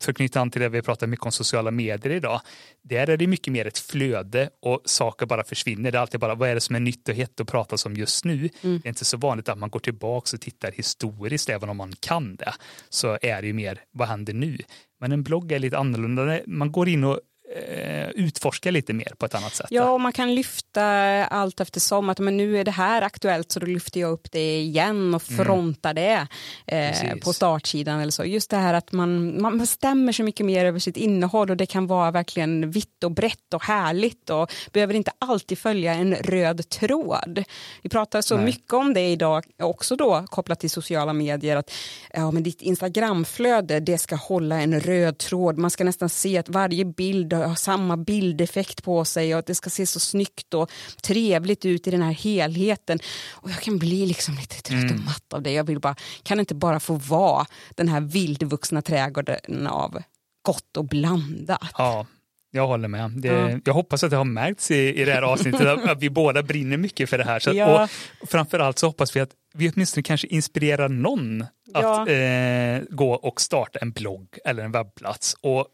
[0.04, 2.40] för att knyta an till det vi pratar mycket om sociala medier idag.
[2.82, 5.90] Där är det mycket mer ett flöde och saker bara försvinner.
[5.90, 7.94] Det är alltid bara vad är det som är nytt och hett att prata om
[7.94, 8.50] just nu.
[8.62, 11.92] Det är inte så vanligt att man går tillbaka och tittar historiskt även om man
[12.00, 12.54] kan det.
[12.88, 14.58] Så är det ju mer vad händer nu.
[15.00, 16.40] Men en blogg är lite annorlunda.
[16.46, 17.20] Man går in och
[17.52, 19.66] eh, utforskar lite mer på ett annat sätt.
[19.70, 20.84] Ja, och man kan lyfta
[21.24, 24.60] allt eftersom att men nu är det här aktuellt så då lyfter jag upp det
[24.60, 26.26] igen och frontar det
[26.66, 28.24] eh, på startsidan eller så.
[28.24, 31.66] Just det här att man, man bestämmer så mycket mer över sitt innehåll och det
[31.66, 36.68] kan vara verkligen vitt och brett och härligt och behöver inte alltid följa en röd
[36.68, 37.44] tråd.
[37.82, 38.44] Vi pratar så Nej.
[38.44, 41.72] mycket om det idag, också då kopplat till sociala medier, att
[42.12, 45.58] ja, men ditt Instagramflöde det ska hålla en röd tråd.
[45.58, 49.54] Man ska nästan se att varje bild har samma bildeffekt på sig och att det
[49.54, 50.70] ska se så snyggt och
[51.02, 52.98] trevligt ut i den här helheten.
[53.32, 55.52] Och jag kan bli liksom lite trött och matt av det.
[55.52, 60.02] Jag vill bara, kan inte bara få vara den här vildvuxna trädgården av
[60.42, 61.60] gott och blandat.
[61.78, 62.06] Ja,
[62.50, 63.10] jag håller med.
[63.10, 63.58] Det, Ja.
[63.64, 66.76] Jag hoppas att det har märkts i, i det här avsnittet att vi båda brinner
[66.76, 67.38] mycket för det här.
[67.40, 67.88] Så, att- Ja.
[68.22, 72.02] Och framförallt så hoppas vi att vi åtminstone kanske inspirerar någon Ja.
[72.02, 75.66] att eh, gå och starta en blogg eller en webbplats och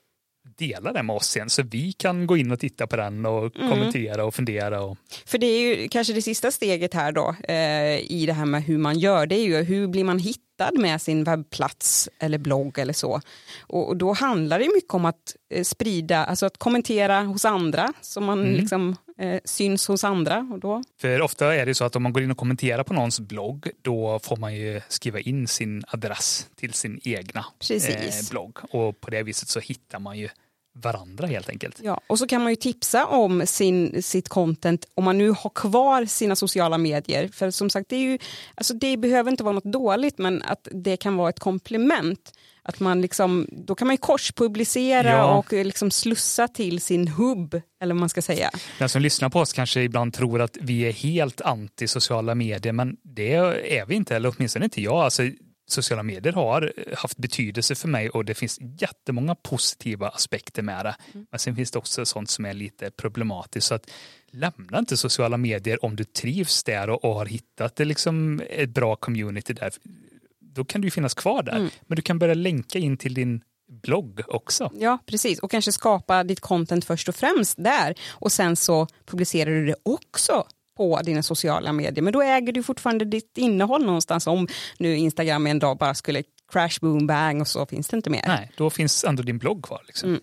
[0.60, 3.56] dela det med oss sen så vi kan gå in och titta på den och
[3.56, 3.70] Mm.
[3.70, 4.82] kommentera och fundera.
[4.82, 4.96] Och,
[5.26, 8.62] För det är ju kanske det sista steget här då eh, i det här med
[8.64, 9.26] hur man gör.
[9.26, 13.20] Det är ju hur blir man hittad med sin webbplats eller blogg eller så.
[13.60, 17.92] Och, och då handlar det mycket om att eh, sprida, alltså att kommentera hos andra
[18.00, 20.48] så man liksom eh, syns hos andra.
[20.52, 22.94] Och då, för ofta är det så att om man går in och kommenterar på
[22.94, 28.58] någons blogg då får man ju skriva in sin adress till sin egna eh, blogg
[28.70, 30.28] och på det viset så hittar man ju
[30.74, 31.80] varandra helt enkelt.
[31.82, 32.00] ja.
[32.06, 36.04] Och så kan man ju tipsa om sin, sitt content om man nu har kvar
[36.04, 37.28] sina sociala medier.
[37.28, 38.18] För som sagt, det, är ju,
[38.54, 42.32] alltså det behöver inte vara något dåligt men att det kan vara ett komplement.
[42.62, 45.38] Att man liksom, då kan man ju korspublicera Ja.
[45.38, 48.50] och liksom slussa till sin hubb, eller vad man ska säga.
[48.78, 52.72] Den som lyssnar på oss kanske ibland tror att vi är helt anti sociala medier,
[52.72, 54.94] men det är vi inte, eller åtminstone inte jag.
[54.96, 55.22] Alltså,
[55.72, 60.96] sociala medier har haft betydelse för mig och det finns jättemånga positiva aspekter med det.
[61.30, 63.66] Men sen finns det också sånt som är lite problematiskt.
[63.66, 63.90] Så att
[64.30, 68.70] lämna inte sociala medier om du trivs där och, och har hittat det liksom ett
[68.70, 69.72] bra community där.
[70.40, 71.70] Då kan du ju finnas kvar där.
[71.86, 74.70] Men du kan börja länka in till din blogg också.
[74.74, 75.38] Ja, precis.
[75.38, 77.94] Och kanske skapa ditt content först och främst där.
[78.08, 80.44] Och sen så publicerar du det också
[80.80, 82.02] på dina sociala medier.
[82.02, 84.46] Men då äger du fortfarande ditt innehåll någonstans om
[84.78, 86.22] nu Instagram en dag bara skulle
[86.52, 88.24] crash, boom, bang och så finns det inte mer.
[88.26, 89.82] Nej, då finns ändå din blogg kvar.
[89.86, 90.20] Liksom.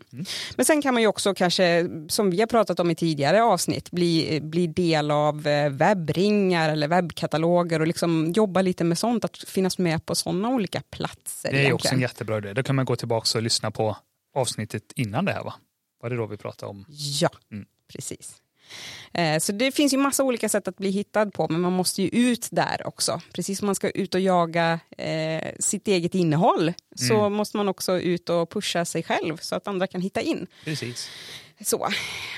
[0.55, 3.91] Men sen kan man ju också kanske, som vi har pratat om i tidigare avsnitt,
[3.91, 9.37] bli, bli del av eh, webbringar eller webbkataloger och liksom jobba lite med sånt, att
[9.37, 11.51] finnas med på sådana olika platser.
[11.51, 11.99] Det är också en egentligen.
[12.01, 12.53] jättebra idé.
[12.53, 13.97] Då kan man gå tillbaka och lyssna på
[14.35, 15.53] avsnittet innan det här va?
[16.01, 16.85] Var det då vi pratade om?
[17.21, 17.65] Ja, Mm.
[17.93, 18.35] precis.
[19.13, 22.01] Eh, Så det finns ju massa olika sätt att bli hittad på, men man måste
[22.01, 23.21] ju ut där också.
[23.33, 27.33] Precis som man ska ut och jaga eh, sitt eget innehåll, så Mm.
[27.33, 30.47] måste man också ut och pusha sig själv så att andra kan hitta in.
[30.65, 31.09] Precis.
[31.65, 31.87] Så.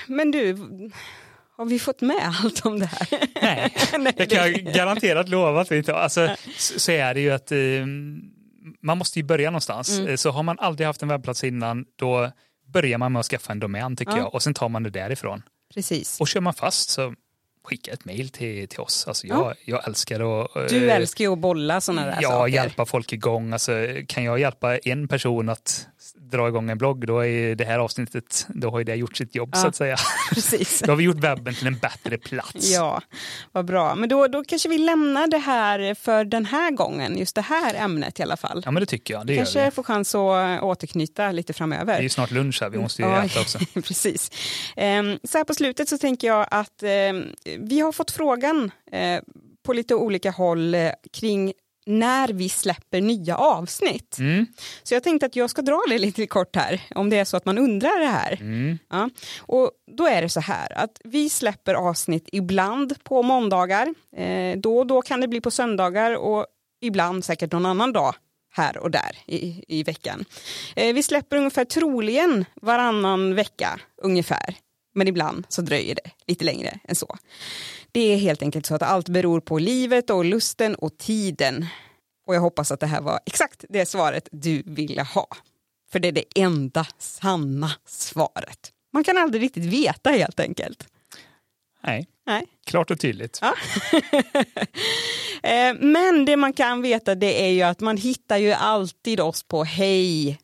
[0.06, 0.56] Men du,
[1.56, 3.08] har vi fått med allt om det här?
[3.42, 5.98] Nej, Nej, jag kan garanterat lova att vi inte har.
[6.00, 7.58] Alltså, så så är det ju att eh,
[8.82, 9.98] man måste ju börja någonstans.
[9.98, 10.08] Mm.
[10.10, 12.30] Eh, Så har man aldrig haft en webbplats innan, då
[12.72, 14.18] börjar man med att skaffa en domän tycker Ja.
[14.18, 15.42] jag och sen tar man det därifrån.
[15.74, 16.20] Precis.
[16.20, 17.14] Och kör man fast så
[17.64, 19.04] skicka ett mejl till, till oss.
[19.08, 19.54] Alltså jag, Ja.
[19.64, 20.68] jag älskar att...
[20.68, 22.52] Du eh, älskar ju att bolla sådana där Ja, saker.
[22.54, 23.52] hjälpa folk igång.
[23.52, 23.72] Alltså,
[24.08, 25.86] kan jag hjälpa en person att
[26.30, 29.34] dra igång en blogg, då är det här avsnittet, då har ju det gjort sitt
[29.34, 29.68] jobb så Ja.
[29.68, 29.96] att säga.
[30.34, 30.80] Precis.
[30.80, 32.70] Då har vi gjort webben till en bättre plats.
[32.70, 33.00] Ja,
[33.52, 33.94] vad bra.
[33.94, 37.74] Men då, då kanske vi lämnar det här för den här gången, just det här
[37.74, 38.62] ämnet i alla fall.
[38.64, 39.26] Ja, men det tycker jag.
[39.26, 41.98] Det kanske får chans att återknyta lite Det framöver.
[41.98, 43.58] är ju snart lunch här, vi måste ju Ja, äta också.
[43.74, 44.30] Precis.
[44.76, 47.24] Ehm, Så här på slutet så tänker jag att ehm,
[47.58, 49.20] vi har fått frågan eh,
[49.62, 51.52] på lite olika håll eh, kring
[51.86, 54.18] när vi släpper nya avsnitt.
[54.18, 54.46] Mm.
[54.82, 57.36] Så jag tänkte att jag ska dra det lite kort här, om det är så
[57.36, 58.38] att man undrar det här.
[58.40, 58.78] Mm.
[58.90, 59.10] Ja.
[59.38, 64.78] Och då är det så här att vi släpper avsnitt ibland på måndagar, eh, då
[64.78, 66.46] och då kan det bli på söndagar och
[66.80, 68.14] ibland säkert någon annan dag
[68.52, 70.24] här och där i, i veckan.
[70.76, 74.54] Eh, vi släpper ungefär troligen varannan vecka ungefär.
[74.94, 77.16] Men ibland så dröjer det lite längre än så.
[77.92, 81.66] Det är helt enkelt så att allt beror på livet och lusten och tiden.
[82.26, 85.26] Och jag hoppas att det här var exakt det svaret du ville ha.
[85.92, 88.72] För det är det enda sanna svaret.
[88.92, 90.88] Man kan aldrig riktigt veta helt enkelt.
[91.84, 92.46] Nej, Nej.
[92.66, 93.38] klart och tydligt.
[93.42, 93.54] Ja.
[95.42, 99.42] Eh, Men det man kan veta det är ju att man hittar ju alltid oss
[99.42, 100.38] på hej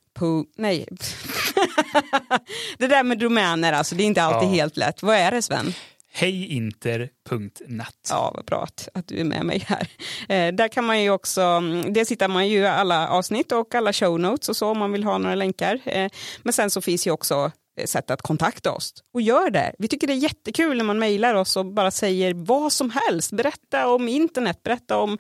[0.57, 0.87] nej.
[2.79, 4.53] det där med domäner alltså, det är inte alltid Ja.
[4.53, 5.03] helt lätt.
[5.03, 5.75] Vad är det Sven?
[6.17, 8.09] hejinter.natt.
[8.11, 9.89] Ja, vad bra att, att du är med mig här.
[10.29, 13.93] Eh, där kan man ju också, mm, dels hittar man ju alla avsnitt och alla
[13.93, 15.81] show notes och så om man vill ha några länkar.
[15.85, 16.11] Eh,
[16.43, 18.95] men sen så finns ju också eh, sätt att kontakta oss.
[19.15, 19.75] Och gör det.
[19.79, 23.33] Vi tycker det är jättekul när man mejlar oss och bara säger vad som helst.
[23.33, 25.19] Berätta om internet, berätta om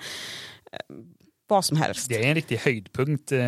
[0.72, 0.78] eh,
[1.48, 2.08] vad som helst.
[2.08, 3.38] Det är en riktig höjdpunkt eh,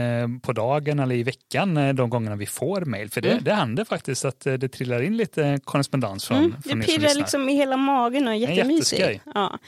[0.43, 3.11] på dagen eller i veckan eh, de gångerna vi får mejl.
[3.11, 6.81] För det, det händer faktiskt att eh, det trillar in lite korrespondens från, Mm, från
[6.81, 9.21] det pirrar liksom i hela magen och är jättemysigt.
[9.35, 9.59] Ja.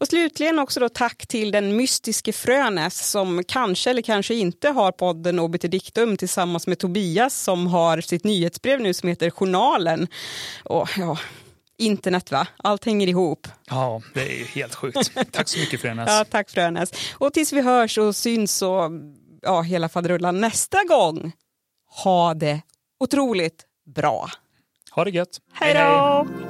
[0.00, 4.92] Och slutligen också då tack till den mystiske Frönäs som kanske eller kanske inte har
[4.92, 10.08] podden Obiter Dictum tillsammans med Tobias som har sitt nyhetsbrev nu som heter Journalen.
[10.64, 11.18] Och ja,
[11.78, 13.48] internet va, allt hänger ihop.
[13.70, 15.12] Ja, det är ju helt sjukt.
[15.32, 16.08] Tack så mycket Frönas.
[16.12, 16.90] Ja, tack Frönäs.
[17.14, 18.90] Och tills vi hörs och syns och
[19.42, 21.32] ja, hela faderullan nästa gång,
[22.04, 22.60] ha det
[23.00, 23.64] otroligt
[23.94, 24.30] bra.
[24.90, 25.40] Ha det gött.
[25.52, 26.47] Hej då!